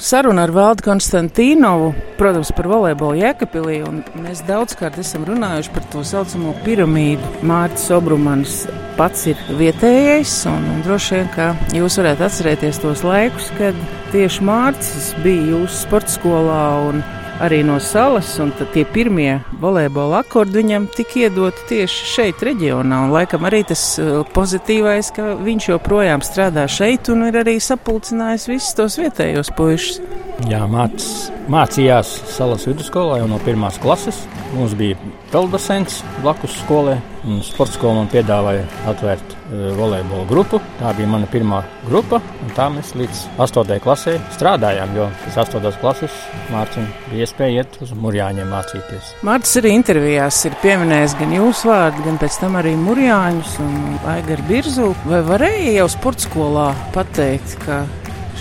lūši. 0.06 0.10
Saruna 0.10 0.44
ar 0.44 0.52
Valdu 0.52 0.84
Konstantīnovu, 0.84 1.94
protams, 2.18 2.52
par 2.54 2.68
volejbolu 2.68 3.18
Jēkabīlī. 3.18 3.80
Mēs 4.22 4.44
daudzkārt 4.46 5.00
esam 5.00 5.26
runājuši 5.26 5.72
par 5.74 5.84
to 5.92 6.04
saucamo 6.04 6.54
piramīdu. 6.64 7.22
Mārcis 7.44 7.92
Obrumans 7.92 8.68
pats 8.98 9.26
ir 9.28 9.36
vietējais, 9.58 10.46
un, 10.48 10.64
un 10.76 10.84
droši 10.86 11.16
vien, 11.16 11.30
ka 11.34 11.56
jūs 11.74 11.98
varētu 11.98 12.24
atcerēties 12.24 12.82
tos 12.82 13.04
laikus, 13.04 13.52
kad 13.58 13.76
tieši 14.14 14.44
Mārcis 14.46 15.16
bija 15.24 15.56
jūsu 15.56 15.88
sporta 15.88 16.12
skolā. 16.12 16.64
Un, 16.90 17.02
arī 17.44 17.62
no 17.68 17.80
salas, 17.84 18.30
un 18.40 18.52
tie 18.74 18.86
pirmie 18.88 19.40
volejbola 19.62 20.22
akordi 20.24 20.62
viņam 20.62 20.88
tika 20.96 21.26
iedoti 21.26 21.66
tieši 21.72 22.12
šeit, 22.14 22.44
reģionā. 22.46 23.02
Un 23.08 23.16
laikam 23.16 23.48
arī 23.48 23.64
tas 23.68 23.84
uh, 24.02 24.22
pozitīvais, 24.36 25.12
ka 25.16 25.34
viņš 25.42 25.72
joprojām 25.74 26.24
strādā 26.26 26.68
šeit 26.72 27.12
un 27.14 27.28
ir 27.30 27.42
arī 27.44 27.58
sapulcinājis 27.64 28.50
visus 28.52 28.78
tos 28.78 29.00
vietējos 29.02 29.52
puišus. 29.58 30.25
Jā, 30.44 30.66
māc, 30.68 31.00
mācījās 31.48 32.10
salas 32.36 32.66
vidusskolā 32.68 33.22
jau 33.22 33.28
no 33.32 33.38
pirmās 33.46 33.78
klases. 33.80 34.18
Mums 34.52 34.76
bija 34.78 34.98
peldbaseins 35.32 36.02
blakus 36.20 36.58
skolai. 36.60 36.98
Sports 37.42 37.78
skola 37.80 38.02
man 38.02 38.10
piedāvāja 38.12 38.66
atvērt 38.92 39.32
uh, 39.32 39.72
volejbola 39.80 40.28
grupu. 40.30 40.60
Tā 40.82 40.92
bija 40.98 41.10
mana 41.10 41.30
pirmā 41.32 41.64
grupa. 41.88 42.20
Tā 42.58 42.68
mēs 42.74 42.92
līdz 43.00 43.24
8. 43.42 43.80
klasē 43.82 44.18
strādājām. 44.36 44.94
Jo 45.00 45.08
pēc 45.24 45.40
8. 45.48 45.72
klases 45.82 46.22
Mārcis 46.52 46.94
bija 47.10 47.26
iespēja 47.26 47.64
iet 47.64 47.82
uz 47.82 47.96
Mūrjāņiem 47.98 48.52
mācīties. 48.52 49.16
Mārcis 49.26 49.64
arī 49.64 49.74
intervijās 49.80 50.44
ir 50.50 50.60
pieminējis 50.62 51.20
gan 51.24 51.36
jūsu 51.40 51.72
vārdu, 51.72 52.06
gan 52.06 52.20
pēc 52.22 52.42
tam 52.44 52.60
arī 52.60 52.76
Mūrjāņus 52.84 53.60
un 53.66 53.78
Aigaru 54.18 54.50
Birzu. 54.52 54.92
Vai 55.08 55.24
varēja 55.32 55.80
jau 55.80 55.94
sports 55.96 56.28
skolā 56.28 56.74
pateikt, 56.94 57.58
ka 57.64 57.86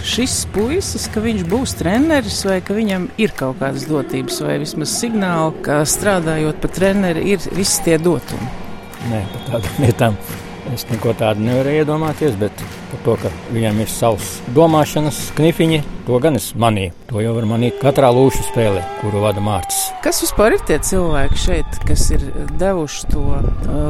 šis 0.05 0.37
puisis, 0.55 1.09
ka 1.13 1.23
viņš 1.25 1.45
būs 1.49 1.77
treneris, 1.81 2.43
vai 2.49 2.61
ka 2.65 2.77
viņam 2.77 3.09
ir 3.21 3.35
kaut 3.37 3.59
kādas 3.63 3.89
dotības, 3.89 4.43
vai 4.45 4.59
vismaz 4.63 4.95
signāli, 5.01 5.65
ka 5.65 5.81
strādājot 5.89 6.61
par 6.63 6.75
treneri, 6.77 7.27
ir 7.35 7.51
visi 7.57 7.85
tie 7.87 7.99
dotumi. 8.01 8.51
Nē, 9.11 9.25
par 9.33 9.47
tādām 9.51 9.85
lietām 9.85 10.19
es 10.73 10.87
neko 10.89 11.13
tādu 11.19 11.45
nevaru 11.45 11.75
iedomāties, 11.81 12.37
bet 12.41 12.65
par 12.91 13.03
to, 13.05 13.17
ka 13.25 13.33
viņam 13.53 13.83
ir 13.85 13.91
savs 13.93 14.39
domāšanas 14.57 15.21
knifiņi, 15.37 15.83
to 16.09 16.21
gan 16.23 16.39
es 16.39 16.53
manīju. 16.61 16.95
To 17.11 17.23
jau 17.23 17.35
var 17.37 17.49
manīt 17.49 17.77
katrā 17.83 18.11
lūšu 18.15 18.47
spēlē, 18.49 18.85
kuru 19.03 19.23
vada 19.25 19.43
Mārcis. 19.45 19.91
Kas 20.05 20.23
vispār 20.25 20.57
ir 20.57 20.65
tie 20.69 20.79
cilvēki 20.83 21.41
šeit, 21.41 21.79
kas 21.89 22.07
ir 22.17 22.25
devuši 22.61 23.11
to, 23.13 23.25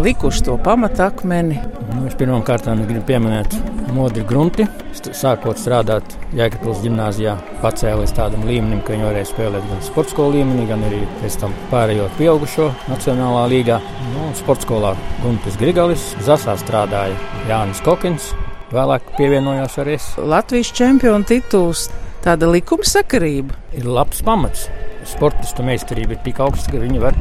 likuši 0.04 0.44
to 0.48 0.58
pamatakmeni? 0.64 1.60
Nu, 1.92 2.04
es 2.10 2.18
pirmām 2.18 2.44
kārtām 2.46 2.82
gribu 2.88 3.06
pieminēt 3.08 3.54
Modri 3.94 4.24
Grunti. 4.26 4.66
Sākot 4.94 5.58
strādāt 5.58 6.14
Jēkabils 6.34 6.80
gimnāzijā, 6.84 7.34
pacēlies 7.62 8.14
tādam 8.14 8.46
līmenim, 8.46 8.80
ka 8.82 8.94
viņi 8.94 9.06
varēja 9.08 9.30
spēlēt 9.30 9.66
gan 9.70 9.82
sporta 9.86 10.14
skolu 10.14 10.38
līmenī, 10.38 10.66
gan 10.70 10.82
arī 10.86 11.02
pēc 11.20 11.38
tam 11.42 11.54
pārējot 11.72 12.14
pieaugušo 12.18 12.70
nacionālā 12.90 13.44
līgā. 13.50 13.80
Nu, 14.14 14.30
sporta 14.38 14.66
skolā 14.66 14.94
Guntis 15.22 15.58
Grigalis, 15.60 16.06
Zasā 16.26 16.56
strādāja 16.64 17.16
Jānis 17.48 17.82
Kokins, 17.84 18.30
vēlāk 18.74 19.14
pievienojos 19.18 19.76
arī 19.82 19.98
es. 19.98 20.08
Latvijas 20.18 20.72
čempionu 20.74 21.26
tituls, 21.28 21.88
tāda 22.24 22.48
likuma 22.50 22.86
sakarība. 22.88 23.56
Ir 23.76 23.88
labs 23.90 24.24
pamats. 24.24 24.68
Sportistu 25.08 25.66
meistarība 25.66 26.16
ir 26.16 26.22
tik 26.24 26.40
augsta, 26.40 26.72
ka 26.72 26.80
viņi 26.80 27.02
var 27.02 27.18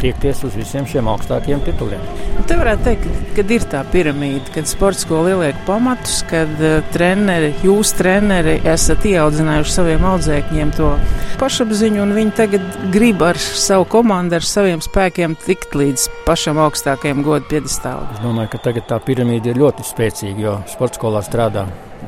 tiekties 0.00 0.42
uz 0.46 0.56
visiem 0.58 0.86
šiem 0.88 1.08
augstākiem 1.10 1.62
tituliem. 1.66 2.02
Te 2.46 2.58
varētu 2.58 2.84
teikt, 2.86 3.06
ka 3.36 3.44
ir 3.56 3.66
tā 3.70 3.82
piramīda, 3.92 4.52
kad 4.54 4.68
sporta 4.70 5.02
skola 5.02 5.32
ieliek 5.34 5.58
pamatus, 5.68 6.20
kad 6.30 6.52
uh, 6.60 6.78
treneri, 6.94 7.52
jūs 7.64 7.94
treneri 7.98 8.58
esat 8.68 9.06
ieaudzinājuši 9.08 9.74
saviem 9.76 10.06
audzēkņiem 10.12 10.74
to 10.76 10.92
pašapziņu, 11.40 12.02
un 12.04 12.14
viņi 12.16 12.36
tagad 12.38 12.78
grib 12.94 13.24
ar 13.26 13.40
savu 13.40 13.88
komandu, 13.96 14.38
ar 14.38 14.46
saviem 14.46 14.84
spēkiem 14.84 15.36
tikt 15.46 15.76
līdz 15.78 16.08
pašam 16.28 16.60
augstākajam 16.66 17.24
godu 17.26 17.48
piedestāvam. 17.50 18.12
Es 18.14 18.22
domāju, 18.24 18.54
ka 18.54 18.64
tagad 18.70 18.88
tā 18.92 19.00
piramīda 19.02 19.52
ir 19.52 19.60
ļoti 19.64 19.86
spēcīga, 19.86 20.40
jo 20.46 20.56
sporta 20.70 21.00
skolā 21.00 21.24
strādā 21.26 21.66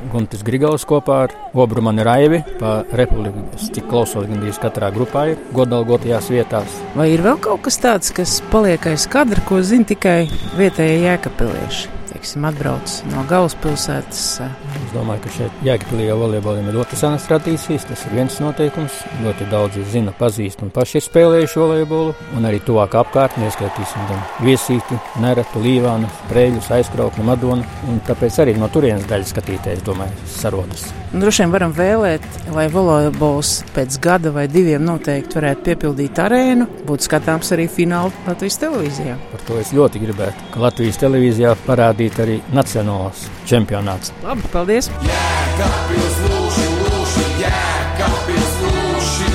Guntis 0.09 0.43
Grigals 0.45 0.85
kopā 0.87 1.23
ar 1.25 1.33
Obrumanu 1.53 2.03
Raivi 2.05 2.39
pa 2.59 2.79
republiku. 2.95 3.43
Cik 3.59 3.89
klausos, 3.89 4.27
gandrīz 4.29 4.59
katrā 4.61 4.91
grupā 4.95 5.25
ir 5.33 5.41
godalgotajās 5.55 6.29
vietās. 6.31 6.77
Vai 6.95 7.09
ir 7.13 7.23
vēl 7.25 7.39
kaut 7.43 7.65
kas 7.67 7.78
tāds, 7.83 8.11
kas 8.15 8.39
paliek 8.51 8.89
aiz 8.91 9.07
kadra, 9.11 9.43
ko 9.47 9.61
zina 9.65 9.87
tikai 9.91 10.27
vietējie 10.59 10.99
jēkapilieši? 11.05 11.98
Teiksim, 12.19 12.43
atbrauc 12.49 12.93
no 13.13 13.21
galvaspilsētas. 13.29 14.23
Es 14.43 14.89
domāju, 14.91 15.21
ka 15.23 15.29
šeit 15.37 15.61
Jēkabīlī 15.63 16.09
jau 16.09 16.17
volejbolam 16.19 16.67
ir 16.67 16.75
ļoti 16.75 16.99
senas 16.99 17.23
tradīcijas. 17.29 17.85
Tas 17.87 18.03
ir 18.09 18.17
viens 18.17 18.35
noteikums. 18.43 18.97
Ļoti 19.23 19.47
daudzi 19.47 19.85
zina, 19.87 20.11
pazīst 20.19 20.59
un 20.65 20.73
paši 20.75 20.99
ir 20.99 21.05
spēlējuši 21.05 21.61
volejbolu. 21.61 22.17
Un 22.35 22.49
arī 22.49 22.59
tuvāk 22.67 22.97
apkārtnē 22.99 23.47
ieskatīsim 23.47 24.09
gan 24.11 24.25
viesīti, 24.43 24.99
neratu, 25.23 25.63
līvānu, 25.63 26.11
sprēļus, 26.25 26.67
aizkraukli, 26.81 27.23
madonu. 27.31 27.63
Un 27.87 28.03
tāpēc 28.09 28.41
arī 28.43 28.59
no 28.59 28.67
turienes 28.67 29.07
daļa 29.07 29.31
skatītājs, 29.31 29.85
domāju, 29.87 30.19
sarodas. 30.35 30.89
Droši 31.09 31.41
vien 31.41 31.53
varam 31.55 31.71
vēlēt, 31.73 32.25
lai 32.53 32.67
volejbols 32.69 33.63
pēc 33.73 33.95
gada 34.03 34.29
vai 34.35 34.43
diviem 34.51 34.83
noteikti 34.85 35.39
varētu 35.39 35.65
piepildīt 35.65 36.19
arēnu, 36.21 36.67
būtu 36.85 37.07
skatāms 37.07 37.49
arī 37.55 37.65
fināli 37.71 38.13
Latvijas 38.27 38.59
televīzijā. 38.61 39.15
Par 39.31 39.47
to 39.47 39.57
es 39.57 39.71
ļoti 39.73 40.03
gribētu, 40.03 40.51
ka 40.53 40.61
Latvijas 40.67 41.01
televīzijā 41.01 41.55
parādītu 41.65 42.08
arī 42.17 42.39
nacionālās 42.55 43.27
čempionāts. 43.49 44.13
Labi, 44.25 44.41
paldies! 44.53 44.89
Jēkabpils 45.05 46.17
lūši, 46.25 46.65
lūši, 46.79 47.25
Jēkabpils 47.43 48.57
lūši, 48.63 49.29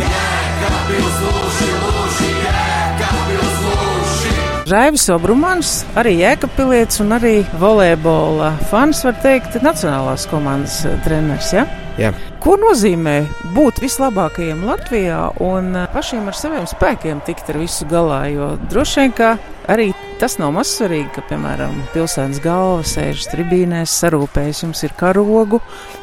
Jēkabpils 0.00 1.20
lūši, 1.26 1.68
lūši, 1.82 2.30
Jēkabpils 2.46 3.60
lūši. 3.66 4.34
Raivis 4.70 5.08
Obrumans, 5.10 5.70
arī 5.98 6.12
jēkapilietis 6.20 7.02
un 7.02 7.16
arī 7.16 7.36
volejbola 7.58 8.52
fans, 8.70 9.02
var 9.02 9.16
teikt, 9.24 9.58
nacionālās 9.66 10.28
komandas 10.30 10.84
treneris. 11.02 11.50
Ja? 11.56 11.64
Jā. 11.98 12.12
Ko 12.40 12.54
nozīmē 12.56 13.16
būt 13.56 13.82
vislabākajiem 13.82 14.62
Latvijā 14.64 15.24
un 15.44 15.74
pašiem 15.92 16.30
ar 16.30 16.38
saviem 16.38 16.68
spēkiem 16.70 17.18
tikt 17.26 17.50
ar 17.52 17.58
visu 17.60 17.88
galā? 17.90 18.22
Jo 18.32 18.54
droši 18.70 19.02
vien, 19.02 19.16
ka 19.18 19.34
arī 19.68 19.90
tas 20.20 20.36
nav 20.40 20.52
mazsvarīgi, 20.52 21.08
ka, 21.16 21.22
piemēram, 21.30 21.78
pilsētas 21.94 22.40
galva 22.44 22.82
sēž 22.86 23.24
tribīnēs, 23.32 23.94
sarūpējas, 24.02 24.62
jums 24.66 24.82
ir 24.84 24.92
karogu. 24.98 25.60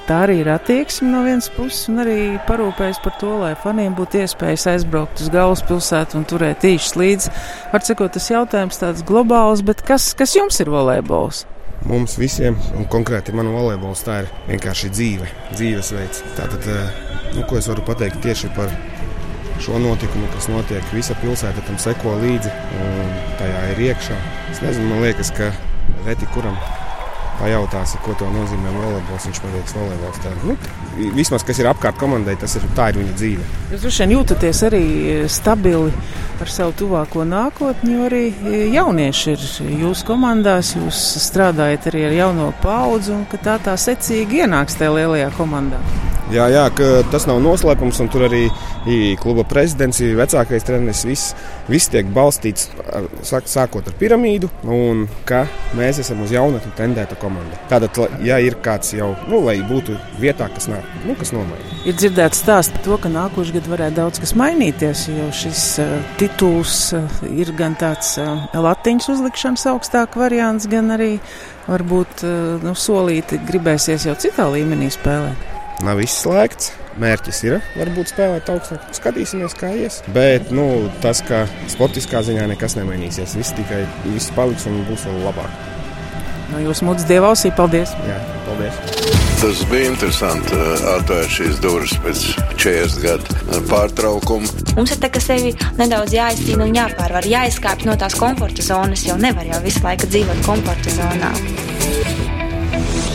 Tā 0.08 0.24
arī 0.26 0.40
ir 0.42 0.50
attieksme 0.54 1.12
no 1.12 1.22
vienas 1.26 1.50
puses, 1.54 1.84
un 1.92 2.02
arī 2.02 2.18
parūpējas 2.48 3.02
par 3.04 3.18
to, 3.22 3.34
lai 3.44 3.52
faniem 3.62 3.94
būtu 3.98 4.24
iespējas 4.24 4.66
aizbraukt 4.74 5.22
uz 5.22 5.30
galvaspilsētu 5.34 6.18
un 6.18 6.26
turēt 6.30 6.66
īšus 6.66 6.98
līdzi. 6.98 7.36
Var 7.74 7.86
sakot, 7.86 8.16
tas 8.18 8.32
jautājums 8.32 8.82
tāds 8.82 9.06
globāls, 9.08 9.62
bet 9.68 9.86
kas, 9.86 10.10
kas 10.18 10.34
jums 10.38 10.58
ir 10.64 10.74
volejbols? 10.74 11.46
Mums 11.88 12.18
visiem, 12.18 12.58
un 12.76 12.88
konkrēti 12.90 13.36
man 13.38 13.52
volejbols, 13.54 14.02
tā 14.08 14.24
ir 14.24 14.32
vienkārši 14.48 14.90
dzīve, 14.96 15.30
dzīvesveids. 15.54 16.24
Tātad, 16.40 16.66
nu, 17.36 17.46
ko 17.46 17.62
es 17.62 17.70
varu 17.70 17.86
pateikt 17.86 18.24
tieši 18.26 18.50
par 18.58 18.74
šo 19.64 19.80
notikumu, 19.84 20.28
kas 20.34 20.50
notiek, 20.52 20.92
visa 20.94 21.18
pilsēta 21.22 21.64
tam 21.68 21.80
seko 21.82 22.18
līdzi, 22.22 22.52
un 22.82 23.16
tajā 23.40 23.64
ir 23.74 23.86
iekšā. 23.92 24.20
Es 24.54 24.62
nezinu, 24.66 24.92
man 24.92 25.08
liekas, 25.08 25.34
ka 25.38 25.54
reti 26.08 26.30
kuram 26.34 26.58
pajautāsi, 27.38 28.00
ko 28.06 28.16
to 28.18 28.28
nozīmē 28.34 28.72
volejbols. 28.74 29.28
Viņš 29.30 29.42
pateiks, 29.44 29.76
volejbols. 29.78 30.20
Tā, 30.24 30.34
nu, 30.48 30.56
vismaz, 31.16 31.46
kas 31.48 31.62
ir 31.62 31.70
apkārt 31.70 32.00
komandai, 32.02 32.38
tas 32.40 32.58
ir, 32.58 32.66
ir 32.66 33.00
viņa 33.02 33.18
dzīve. 33.18 33.48
Jūs 33.74 33.86
droši 33.86 34.04
vien 34.04 34.16
jūtaties 34.18 34.64
arī 34.70 34.84
stabili 35.32 35.94
par 36.38 36.52
savu 36.54 36.76
tuvāko 36.78 37.26
nākotni, 37.28 37.96
jo 37.96 38.10
arī 38.10 38.24
jaunieši 38.74 39.34
ir 39.34 39.48
jūsu 39.84 40.10
komandās, 40.10 40.76
jūs 40.78 41.02
strādājat 41.28 41.90
arī 41.92 42.08
ar 42.10 42.20
jauno 42.22 42.52
paudzi 42.64 43.16
un 43.16 43.26
ka 43.30 43.42
tā 43.42 43.58
tā 43.70 43.78
secīgi 43.80 44.44
ienāks 44.46 44.78
tajā 44.78 44.94
lielajā 45.00 45.34
komandā. 45.38 45.82
Jā, 46.28 46.50
jā 46.52 46.66
tas 47.08 47.24
nav 47.30 47.38
noslēpums, 47.40 48.02
un 48.04 48.10
tur 48.12 48.26
arī 48.28 48.42
kluba 49.22 49.46
prezidents, 49.48 50.02
vecākais 50.02 50.66
treneris. 50.68 51.06
Viss, 51.08 51.32
viss 51.72 51.88
tiek 51.92 52.10
balstīts 52.12 52.68
sāk, 53.28 53.48
sākot 53.48 53.88
ar 53.88 53.96
piramīdu, 54.00 54.50
un 54.68 55.06
ka 55.28 55.46
mēs 55.78 56.02
esam 56.04 56.26
uz 56.26 56.34
jaunatni 56.36 56.74
tendēta 56.76 57.16
komanda. 57.22 57.60
Tātad, 57.72 58.20
ja 58.28 58.42
ir 58.44 58.58
kāds 58.64 58.92
jau, 58.98 59.14
nu, 59.32 59.40
lai 59.48 59.58
būtu 59.70 59.96
vietā, 60.20 60.50
kas, 60.52 60.68
nāk, 60.72 60.84
nu, 61.08 61.16
kas 61.20 61.32
nomaina. 61.36 61.80
Ir 61.88 61.96
dzirdēts 61.96 62.44
stāsts 62.44 62.76
par 62.76 62.84
to, 62.84 63.00
ka 63.04 63.12
nākošais 63.14 63.56
gads 63.56 63.72
varētu 63.72 64.00
daudz 64.02 64.24
kas 64.24 64.36
mainīties, 64.40 65.08
jo 65.14 65.32
šis 65.36 65.66
uh, 65.84 65.98
tituls 66.20 66.90
uh, 66.98 67.20
ir 67.32 67.54
gan 67.56 67.78
tāds 67.80 68.18
uh, 68.20 68.50
latiņas 68.52 69.14
uzlikšanas 69.16 69.68
augstāk 69.72 70.20
variants, 70.20 70.68
gan 70.72 70.92
arī 70.98 71.14
varbūt 71.68 72.26
uh, 72.28 72.58
nu, 72.64 72.76
solīti 72.76 73.40
gribēsies 73.48 74.10
jau 74.10 74.18
citā 74.20 74.52
līmenī 74.52 74.92
spēlēt 74.92 75.57
nav 75.86 76.02
izslēgts. 76.02 76.74
Mērķis 76.98 77.44
ir 77.46 77.60
varbūt 77.78 78.10
spēlēt 78.10 78.50
augstāk. 78.50 78.88
Skatīsimies, 78.98 79.54
kā 79.58 79.70
ies. 79.78 80.00
Bet 80.16 80.50
nu, 80.56 80.88
tas, 81.04 81.22
ka 81.26 81.44
sportiskā 81.70 82.24
ziņā 82.26 82.48
nekas 82.56 82.78
nemainīsies, 82.80 83.38
viss 83.38 83.54
tikai 83.58 83.84
viss 84.08 84.34
paliks 84.34 84.66
un 84.70 84.82
būs 84.90 85.06
vēl 85.06 85.22
labāk. 85.28 85.66
No 86.48 86.62
jūsu 86.64 86.88
mūža 86.88 87.06
dievalsī, 87.10 87.52
paldies! 87.54 87.92
Jā, 88.08 88.18
paldies! 88.48 88.78
Tas 89.38 89.60
bija 89.70 89.92
interesanti 89.92 90.58
atvērt 90.96 91.34
šīs 91.36 91.60
durvis 91.62 91.94
pēc 92.02 92.24
40 92.56 93.04
gadu 93.04 93.60
pārtraukuma. 93.70 94.50
Mums 94.80 94.96
ir 94.96 95.02
tā, 95.04 95.12
ka 95.14 95.22
sevi 95.22 95.54
nedaudz 95.78 96.16
jāizcīna 96.18 96.66
un 96.66 96.74
jāpārvar, 96.80 97.28
jāizkāpj 97.30 97.86
no 97.92 97.98
tās 98.02 98.18
komforta 98.18 98.66
zonas, 98.66 99.06
jo 99.06 99.20
nevar 99.22 99.46
jau 99.52 99.62
visu 99.68 99.84
laiku 99.86 100.10
dzīvot 100.10 100.42
komforta 100.48 100.98
zonā. 100.98 101.36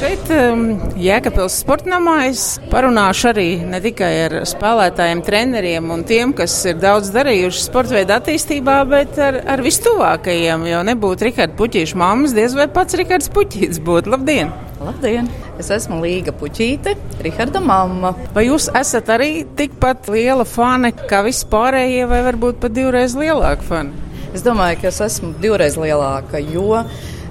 Šeit, 0.02 0.30
um, 0.34 0.62
Jēkabils 0.98 1.60
sportnamā, 1.62 2.24
es 2.26 2.56
parunāšu 2.72 3.28
arī 3.30 3.44
ne 3.62 3.78
tikai 3.84 4.08
ar 4.24 4.32
spēlētājiem, 4.50 5.20
treneriem 5.22 5.92
un 5.94 6.02
tiem, 6.08 6.32
kas 6.34 6.56
ir 6.66 6.80
daudz 6.82 7.12
darījuši 7.14 7.62
sporta 7.62 7.94
veidu 7.94 8.16
attīstībā, 8.16 8.80
bet 8.90 9.20
ar, 9.22 9.38
ar 9.54 9.62
vistuvākajiem. 9.62 10.66
Jo 10.72 10.80
nebūtu 10.88 11.28
Rikards 11.28 11.54
Puķīša 11.60 12.00
mammas, 12.02 12.34
diez 12.34 12.58
vai 12.58 12.66
pats 12.66 12.98
Rikards 12.98 13.30
Puķīts 13.30 13.78
būtu. 13.86 14.10
Labdien! 14.16 14.50
Labdien! 14.82 15.30
Es 15.62 15.70
esmu 15.70 16.00
Līga 16.02 16.34
Puķīte, 16.34 16.96
Riharda 17.22 17.62
mamma. 17.62 18.16
Vai 18.34 18.48
jūs 18.48 18.72
esat 18.74 19.14
arī 19.14 19.44
tikpat 19.54 20.10
liela 20.10 20.42
fane 20.42 20.90
kā 20.98 21.22
vispārējie, 21.28 22.10
vai 22.10 22.24
varbūt 22.26 22.58
pat 22.66 22.74
divreiz 22.74 23.14
lielāka 23.14 23.70
fane? 23.70 24.10
Es 24.34 24.42
domāju, 24.42 24.82
ka 24.82 24.90
es 24.90 24.98
esmu 25.04 25.36
divreiz 25.38 25.78
lielāka, 25.78 26.42
jo 26.42 26.80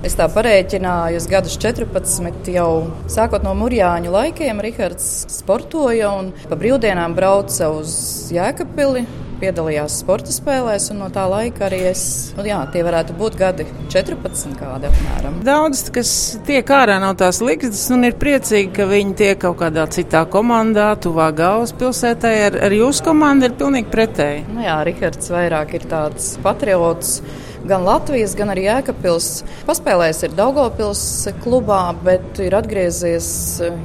Es 0.01 0.15
tā 0.17 0.25
parēķināju, 0.33 1.19
es 1.19 1.27
gadus 1.29 1.59
14 1.61 2.47
jau 2.49 2.69
sākot 3.11 3.43
no 3.45 3.51
Mūrjāņu 3.59 4.09
laikiem, 4.09 4.61
Rihards 4.65 5.05
sportoja 5.29 6.09
un 6.17 6.31
pa 6.49 6.57
brīvdienām 6.57 7.13
brauca 7.13 7.69
uz 7.69 7.91
Jēkabili 8.33 9.05
piedalījās 9.41 9.99
sporta 10.01 10.33
spēlēs, 10.33 10.87
un 10.93 11.03
no 11.03 11.09
tā 11.13 11.27
laika 11.29 11.67
arī 11.67 11.83
es, 11.91 12.03
nu, 12.37 12.45
jā, 12.45 12.59
tie 12.73 12.81
varētu 12.85 13.15
būt 13.17 13.37
gadi 13.39 13.67
14 13.93 14.57
kādi 14.57 14.89
apmēram. 14.89 15.37
Daudz, 15.45 15.83
kas 15.93 16.11
tiek 16.49 16.73
ārā 16.73 16.97
no 17.01 17.11
tās 17.17 17.41
ligzdas, 17.45 17.83
un 17.93 18.05
ir 18.09 18.17
priecīgi, 18.21 18.71
ka 18.77 18.89
viņi 18.89 19.15
tiek 19.21 19.41
kaut 19.41 19.59
kādā 19.61 19.85
citā 19.93 20.23
komandā, 20.33 20.91
tuvā 21.01 21.29
galvaspilsētai, 21.37 22.35
ar, 22.47 22.59
ar 22.69 22.77
jūsu 22.77 23.05
komandu 23.09 23.49
ir 23.49 23.57
pilnīgi 23.61 23.93
pretēji. 23.93 24.43
Nu 24.53 24.65
jā, 24.65 24.81
Rihards 24.87 25.33
vairāk 25.33 25.77
ir 25.77 25.87
tāds 25.93 26.35
patriots 26.41 27.19
gan 27.67 27.85
Latvijas, 27.85 28.35
gan 28.37 28.51
arī 28.53 28.65
Jēkabils. 28.67 29.29
Paspēlējis 29.67 30.23
ir 30.27 30.35
Daugopils 30.37 31.03
klubā, 31.43 31.81
bet 32.05 32.41
ir 32.43 32.55
atgriezies 32.57 33.27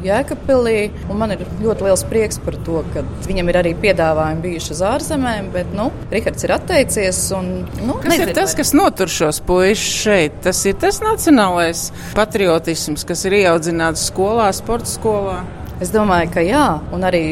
Jēkabpilī. 0.05 0.77
Man 1.17 1.35
ir 1.37 1.45
ļoti 1.63 1.89
liels 1.89 2.05
prieks 2.09 2.41
par 2.43 2.59
to, 2.67 2.83
ka 2.95 3.05
viņam 3.27 3.53
ir 3.53 3.61
arī 3.63 3.75
piedāvājumi 3.83 4.45
bijuši 4.47 4.75
uz 4.77 4.83
ārzemēm, 4.93 5.51
bet, 5.55 5.73
nu, 5.77 5.89
Rihards 6.13 6.47
ir 6.47 6.57
atteicies. 6.57 7.21
Un, 7.37 7.53
nu, 7.83 7.99
kas 8.03 8.13
nezinu, 8.13 8.33
ir 8.33 8.39
tas, 8.39 8.53
vai... 8.53 8.61
kas 8.63 8.75
notur 8.77 9.13
šos 9.13 9.43
puišus 9.47 10.01
šeit? 10.07 10.41
Tas 10.47 10.63
ir 10.69 10.79
tas 10.81 11.01
nacionālais 11.05 11.89
patriotisms, 12.17 13.07
kas 13.09 13.27
ir 13.29 13.41
ieaudzināts 13.43 14.09
skolā, 14.11 14.51
sporta 14.57 14.91
skolā. 14.91 15.41
Es 15.77 15.91
domāju, 15.93 16.31
ka 16.33 16.41
jā, 16.41 16.67
un 16.97 17.03
arī 17.05 17.23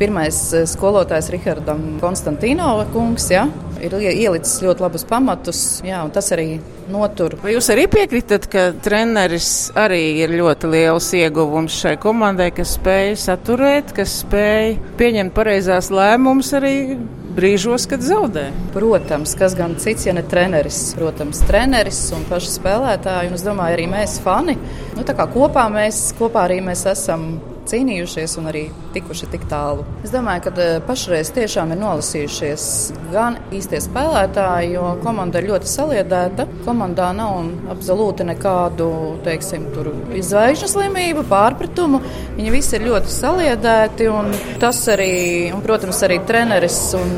pirmais 0.00 0.34
skolotājs 0.66 1.28
Rihardam 1.30 2.00
Konstantīnova 2.02 2.88
kungs, 2.90 3.28
ja, 3.30 3.44
ir 3.78 3.94
ielicis 3.94 4.56
ļoti 4.64 4.82
labus 4.82 5.04
pamatus, 5.06 5.60
jā, 5.86 6.00
un 6.02 6.10
tas 6.10 6.32
arī 6.34 6.56
notur. 6.90 7.36
Vai 7.44 7.54
jūs 7.54 7.70
arī 7.70 7.86
piekritat, 7.90 8.48
ka 8.50 8.64
treneris 8.82 9.70
arī 9.78 10.00
ir 10.24 10.34
ļoti 10.34 10.72
liels 10.72 11.12
ieguvums 11.14 11.78
šai 11.84 11.94
komandai, 12.02 12.50
kas 12.56 12.74
spēj 12.74 13.14
saturēt, 13.22 13.94
kas 13.94 14.18
spēj 14.24 14.74
pieņemt 14.98 15.34
pareizās 15.36 15.92
lēmumus 15.94 16.50
arī 16.58 16.74
brīžos, 17.38 17.86
kad 17.88 18.02
zaudē. 18.02 18.48
Protams, 18.74 19.36
kas 19.38 19.54
gan 19.56 19.78
cits, 19.78 20.08
ja 20.10 20.16
ne 20.18 20.26
treneris. 20.26 20.80
Protams, 20.98 21.40
treneris 21.46 22.02
un 22.18 22.26
paši 22.26 22.50
spēlētāji, 22.58 23.30
un 23.30 23.38
es 23.38 23.46
domāju, 23.46 23.78
arī 23.78 23.88
mēs 23.94 24.18
fani. 24.26 24.58
Nu, 24.98 25.06
kopā 25.06 25.70
mēs, 25.72 26.08
kopā 26.18 26.48
arī 26.50 26.58
mēs 26.66 26.84
esam 26.90 27.30
cīnījušies 27.70 28.36
un 28.40 28.48
arī 28.50 28.64
tikuši 28.94 29.28
tik 29.32 29.46
tālu. 29.50 29.84
Es 30.04 30.12
domāju, 30.14 30.46
ka 30.46 30.52
eh, 30.62 30.74
pašreiz 30.86 31.32
tiešām 31.36 31.74
ir 31.74 31.80
nolasījušies 31.82 32.66
gan 33.12 33.38
īstie 33.54 33.80
spēlētāji, 33.84 34.72
jo 34.76 34.94
komanda 35.04 35.40
ir 35.40 35.50
ļoti 35.52 35.70
saliedēta. 35.70 36.46
Komandā 36.66 37.10
nav 37.16 37.40
absolūti 37.72 38.26
nekādu, 38.28 38.88
teiksim, 39.26 39.68
zvaigžņu 40.32 40.70
slimību, 40.74 41.26
pārpratumu. 41.30 42.02
Viņi 42.36 42.54
visi 42.54 42.76
ir 42.78 42.88
ļoti 42.90 43.12
saliedēti 43.12 44.08
un 44.12 44.32
tas 44.62 44.82
arī, 44.92 45.14
un, 45.54 45.62
protams, 45.64 46.02
arī 46.06 46.20
treneris 46.28 46.80
un 46.98 47.16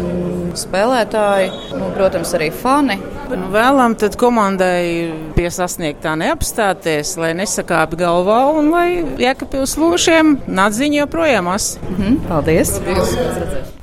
spēlētāji, 0.59 1.51
un, 1.75 1.91
protams, 1.97 2.35
arī 2.37 2.51
fani. 2.55 2.99
Nu, 3.35 3.49
vēlam 3.51 3.95
tad 3.99 4.19
komandai 4.21 5.11
pie 5.35 5.49
sasniegtā 5.53 6.13
neapstāties, 6.21 7.15
lai 7.19 7.33
nesakāpj 7.39 7.99
galvā 7.99 8.41
un 8.53 8.69
lai 8.75 8.89
Jēkabpils 9.21 9.79
lūšiem 9.81 10.34
nadziņa 10.47 11.01
joprojām 11.01 11.49
asi. 11.49 11.79
Mm 11.79 11.97
-hmm, 11.97 12.21
paldies! 12.29 12.79
paldies. 12.79 13.17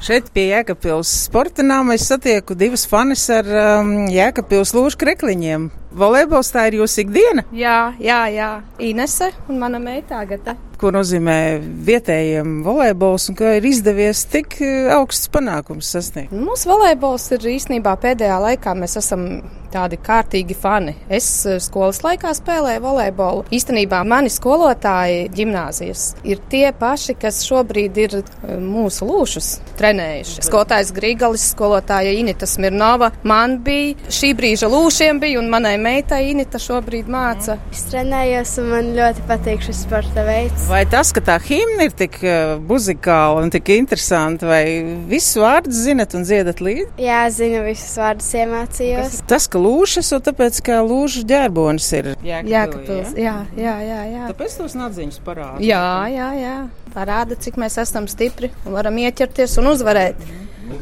Šeit 0.01 0.31
pie 0.33 0.47
Jēkabpils 0.49 1.11
sporta 1.27 1.63
nama 1.63 1.93
es 1.93 2.07
satieku 2.09 2.55
divas 2.55 2.87
fanis 2.87 3.29
ar 3.29 3.45
um, 3.45 4.07
Jēkabpils 4.09 4.73
lūšu 4.73 4.97
krekliņiem. 4.97 5.69
Volejbols 5.91 6.53
tā 6.53 6.69
ir 6.69 6.79
jūsu 6.81 7.03
ikdiena? 7.05 7.45
Jā, 7.55 7.93
jā, 7.99 8.23
jā. 8.31 8.51
Inese 8.79 9.31
un 9.49 9.59
mana 9.59 9.81
meita 9.81 10.21
Agata 10.23 10.55
ko 10.81 10.89
nozīmē 10.93 11.37
vietējiem 11.85 12.61
volejbols 12.65 13.29
un 13.29 13.37
kā 13.37 13.55
ir 13.59 13.69
izdevies 13.69 14.25
tik 14.31 14.57
eh, 14.65 14.89
augsts 14.95 15.29
panākums 15.33 15.93
sasniegt? 15.93 16.33
Mūsu 16.33 16.71
volejbols 16.71 17.29
ir 17.37 17.49
īstenībā 17.55 17.95
pēdējā 18.01 18.39
laikā 18.47 18.73
mēs 18.77 18.97
esam 19.01 19.27
tādi 19.71 19.95
kārtīgi 20.01 20.55
fani. 20.57 20.95
Es 21.07 21.27
eh, 21.45 21.59
skolas 21.63 22.01
laikā 22.03 22.33
spēlēju 22.35 22.81
volejbolu. 22.83 23.45
Īstenībā 23.53 24.01
mani 24.07 24.31
skolotāji 24.33 25.27
gimnāzijas 25.35 26.07
ir 26.27 26.41
tie 26.51 26.71
paši, 26.77 27.15
kas 27.21 27.43
šobrīd 27.45 28.01
ir 28.01 28.17
eh, 28.21 28.57
mūsu 28.57 29.05
lūšus 29.07 29.51
trenējuši. 29.79 30.47
Skolotājs 30.49 30.93
Grīgalis, 30.97 31.45
skolotāja 31.53 32.15
Inita 32.17 32.49
Smirnova, 32.49 33.11
man 33.27 33.59
bija 33.63 34.09
šī 34.09 34.33
brīža 34.39 34.71
lūšiem 34.71 35.21
bija 35.21 35.39
un 35.43 35.53
manai 35.53 35.77
meitai 35.81 36.21
Inita 36.31 36.59
šobrīd 36.61 37.09
māca. 37.11 37.57
Es 37.73 37.83
trenējos 37.89 38.53
un 38.61 38.69
man 38.71 38.89
ļoti 38.95 39.25
patīk 39.29 39.63
šis 39.65 39.83
sporta 39.85 40.23
veids. 40.27 40.67
Vai 40.69 40.83
tas, 40.89 41.11
ka 41.15 41.23
tā 41.25 41.37
himna 41.43 41.87
ir 41.89 41.95
tik 41.97 42.19
uh, 42.23 42.55
muzikāla 42.69 43.43
un 43.43 43.51
tik 43.53 43.73
interesanta, 43.75 44.47
vai 44.49 44.63
visus 45.09 45.39
vārdus 45.41 45.83
zinat 45.87 46.15
un 46.17 46.25
dziedat 46.27 46.61
līdzi? 46.63 46.87
Jā, 47.01 47.23
zinu 47.33 47.63
visus 47.65 47.95
vārdus, 48.01 48.29
iemācījos. 48.41 49.15
Kas, 49.15 49.23
tas, 49.33 49.49
ka 49.51 49.61
lūšas, 49.61 50.11
un 50.17 50.25
tāpēc, 50.29 50.61
ka 50.67 50.81
lūžu 50.85 51.25
ģērbonis 51.29 51.89
ir 51.99 52.11
Jēkabils. 52.25 53.15
Jā? 53.17 53.41
jā, 53.55 53.65
jā, 53.65 53.77
jā, 53.87 54.03
jā. 54.11 54.29
Tāpēc 54.33 54.59
tos 54.61 54.77
nadziņus 54.77 55.23
parāda. 55.25 55.63
Jā, 55.65 55.87
jā, 56.11 56.29
jā. 56.39 56.55
Parāda, 56.91 57.37
cik 57.39 57.57
mēs 57.61 57.77
esam 57.79 58.07
stipri 58.11 58.51
un 58.65 58.75
varam 58.75 58.97
ieķerties 58.99 59.57
un 59.61 59.71
uzvarēt. 59.71 60.19
Mm. 60.19 60.40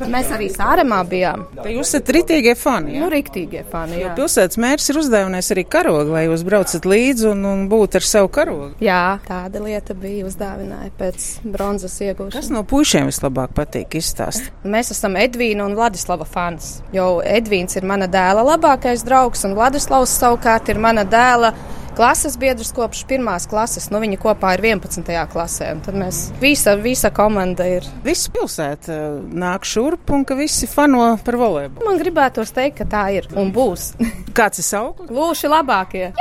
Mēs 0.10 0.32
arī 0.36 0.49
sāremā 0.54 0.99
bijām. 1.10 1.45
Te 1.60 1.73
jūs 1.73 1.91
esat 1.91 2.12
ritīgie 2.15 2.56
fani. 2.60 2.95
Jā? 2.95 3.04
Nu, 3.04 3.10
riktīgie 3.13 3.63
fani. 3.69 3.97
Jā. 3.99 4.10
Jo 4.10 4.13
pilsētas 4.17 4.60
mērs 4.62 4.89
ir 4.91 4.99
uzdāvinājis 5.02 5.52
arī 5.56 5.65
karogu, 5.75 6.13
lai 6.15 6.25
jūs 6.28 6.45
braucat 6.47 6.88
līdzi 6.89 7.30
un, 7.32 7.45
un 7.49 7.65
būtu 7.71 7.99
ar 7.99 8.08
savu 8.10 8.32
karogu. 8.34 8.69
Jā, 8.84 9.19
tāda 9.28 9.63
lieta 9.63 9.95
bija 9.97 10.28
uzdāvināta 10.30 10.91
pēc 10.99 11.28
bronzas 11.43 11.97
iegūšanas. 12.06 12.38
Kas 12.38 12.54
no 12.54 12.63
puišiem 12.67 13.10
vislabāk 13.10 13.56
patīk 13.58 13.99
izstāstīt? 13.99 14.54
Mēs 14.63 14.93
esam 14.95 15.17
Edvīna 15.19 15.65
un 15.67 15.78
Vladislava 15.80 16.28
fans. 16.30 16.80
Jo 16.95 17.19
Edvīns 17.25 17.78
ir 17.80 17.88
mana 17.89 18.10
dēla 18.12 18.45
labākais 18.54 19.06
draugs 19.08 19.45
un 19.47 19.58
Vladislavs 19.58 20.15
savukārt 20.21 20.71
ir 20.73 20.82
mana 20.82 21.06
dēla 21.08 21.54
klases 21.95 22.38
biedrs 22.39 22.71
kopš 22.75 23.04
pirmās 23.10 23.47
klases. 23.49 23.89
Nu, 23.93 24.02
viņi 24.04 24.19
kopā 24.21 24.56
ir 24.58 24.63
11. 24.71 25.12
klasē. 25.32 25.71
Tad 25.86 25.97
mēs 25.99 26.21
visa, 26.41 26.75
visa 26.80 27.12
komanda 27.15 27.67
ir. 27.67 27.88
Visa 28.06 28.32
pilsēta 28.34 28.95
uh, 28.95 29.19
nāk 29.19 29.67
šurp 29.67 30.13
un 30.15 30.25
ka 30.28 30.38
visi 30.39 30.69
fano 30.69 31.12
par 31.25 31.39
volejbolu. 31.39 31.86
Man 31.88 32.02
gribētos 32.02 32.54
teikt, 32.56 32.82
ka 32.82 32.89
tā 32.89 33.06
ir 33.19 33.30
un 33.38 33.54
būs. 33.56 33.93
Kāds 34.38 34.62
ir 34.62 34.67
sauklis? 34.67 35.12
Lūši 35.13 35.52
labākie. 35.52 36.12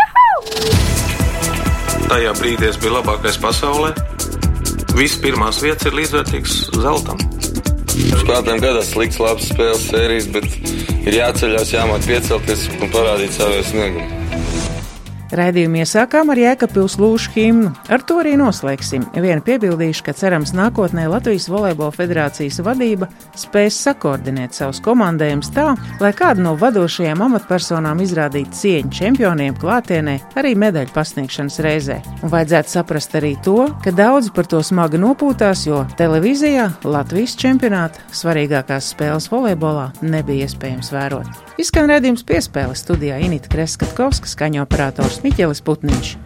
Tajā 2.08 2.32
brīdī 2.38 2.70
es 2.70 2.78
biju 2.80 2.96
labākais 2.98 3.40
pasaulē. 3.42 3.92
Visas 4.96 5.20
pirmās 5.22 5.60
vietas 5.62 5.90
ir 5.90 5.98
līdzvērtīgas 5.98 6.60
zeltam. 6.82 7.20
Spēlētājiem 7.98 8.62
gadās 8.62 8.92
slikts, 8.92 9.18
labs 9.22 9.48
spēles 9.50 9.88
sērijas, 9.90 10.28
bet 10.34 10.46
ir 11.08 11.18
jāceļās, 11.18 11.74
jāmāk 11.74 12.06
piecelties 12.06 12.68
un 12.78 12.94
parādīt 12.94 13.34
savu 13.34 13.60
sniegumu. 13.66 14.17
Raidījumu 15.28 15.82
iesākām 15.82 16.30
ar 16.32 16.38
Jēkabpils 16.40 16.94
lūšu 16.96 17.32
himnu. 17.34 17.72
Ar 17.92 18.00
to 18.06 18.16
arī 18.22 18.32
noslēgsim. 18.40 19.02
Vienu 19.12 19.42
piebildīšu, 19.44 20.06
ka 20.06 20.14
cerams 20.16 20.54
nākotnē 20.56 21.04
Latvijas 21.12 21.50
Volejbola 21.52 21.92
federācijas 21.92 22.62
vadība 22.64 23.10
spēs 23.36 23.76
sakoordinēt 23.84 24.56
savus 24.56 24.80
komandējumus 24.84 25.50
tā, 25.52 25.66
lai 26.00 26.12
kāda 26.16 26.46
no 26.46 26.54
vadošajām 26.60 27.20
amatpersonām 27.26 28.00
izrādītu 28.04 28.56
cieņu 28.56 28.94
čempioniem 29.00 29.58
klātienē 29.60 30.16
arī 30.40 30.54
medaļu 30.56 30.94
pasniegšanas 30.96 31.60
reizē. 31.66 31.98
Un 32.22 32.32
vajadzētu 32.32 32.72
saprast 32.78 33.18
arī 33.20 33.34
to, 33.44 33.66
ka 33.84 33.92
daudzi 33.92 34.32
par 34.32 34.48
to 34.48 34.62
smagi 34.64 35.00
nopūtās, 35.02 35.66
jo 35.68 35.82
televīzijā 36.00 36.70
Latvijas 36.88 37.36
čempionāta 37.36 38.00
svarīgākās 38.16 38.94
spēles 38.94 39.28
volejbolā 39.28 39.90
nebija 40.00 40.48
iespējams 40.48 40.92
vērot. 40.96 41.44
Izskan 41.58 41.88
redzējums 41.90 42.22
piespēle 42.24 42.76
studijā 42.78 43.16
Inita 43.26 43.50
Kreskatkovska, 43.50 44.30
skaņo 44.30 44.62
operators 44.62 45.17
Miķelis 45.24 45.62
Putniņš. 45.66 46.16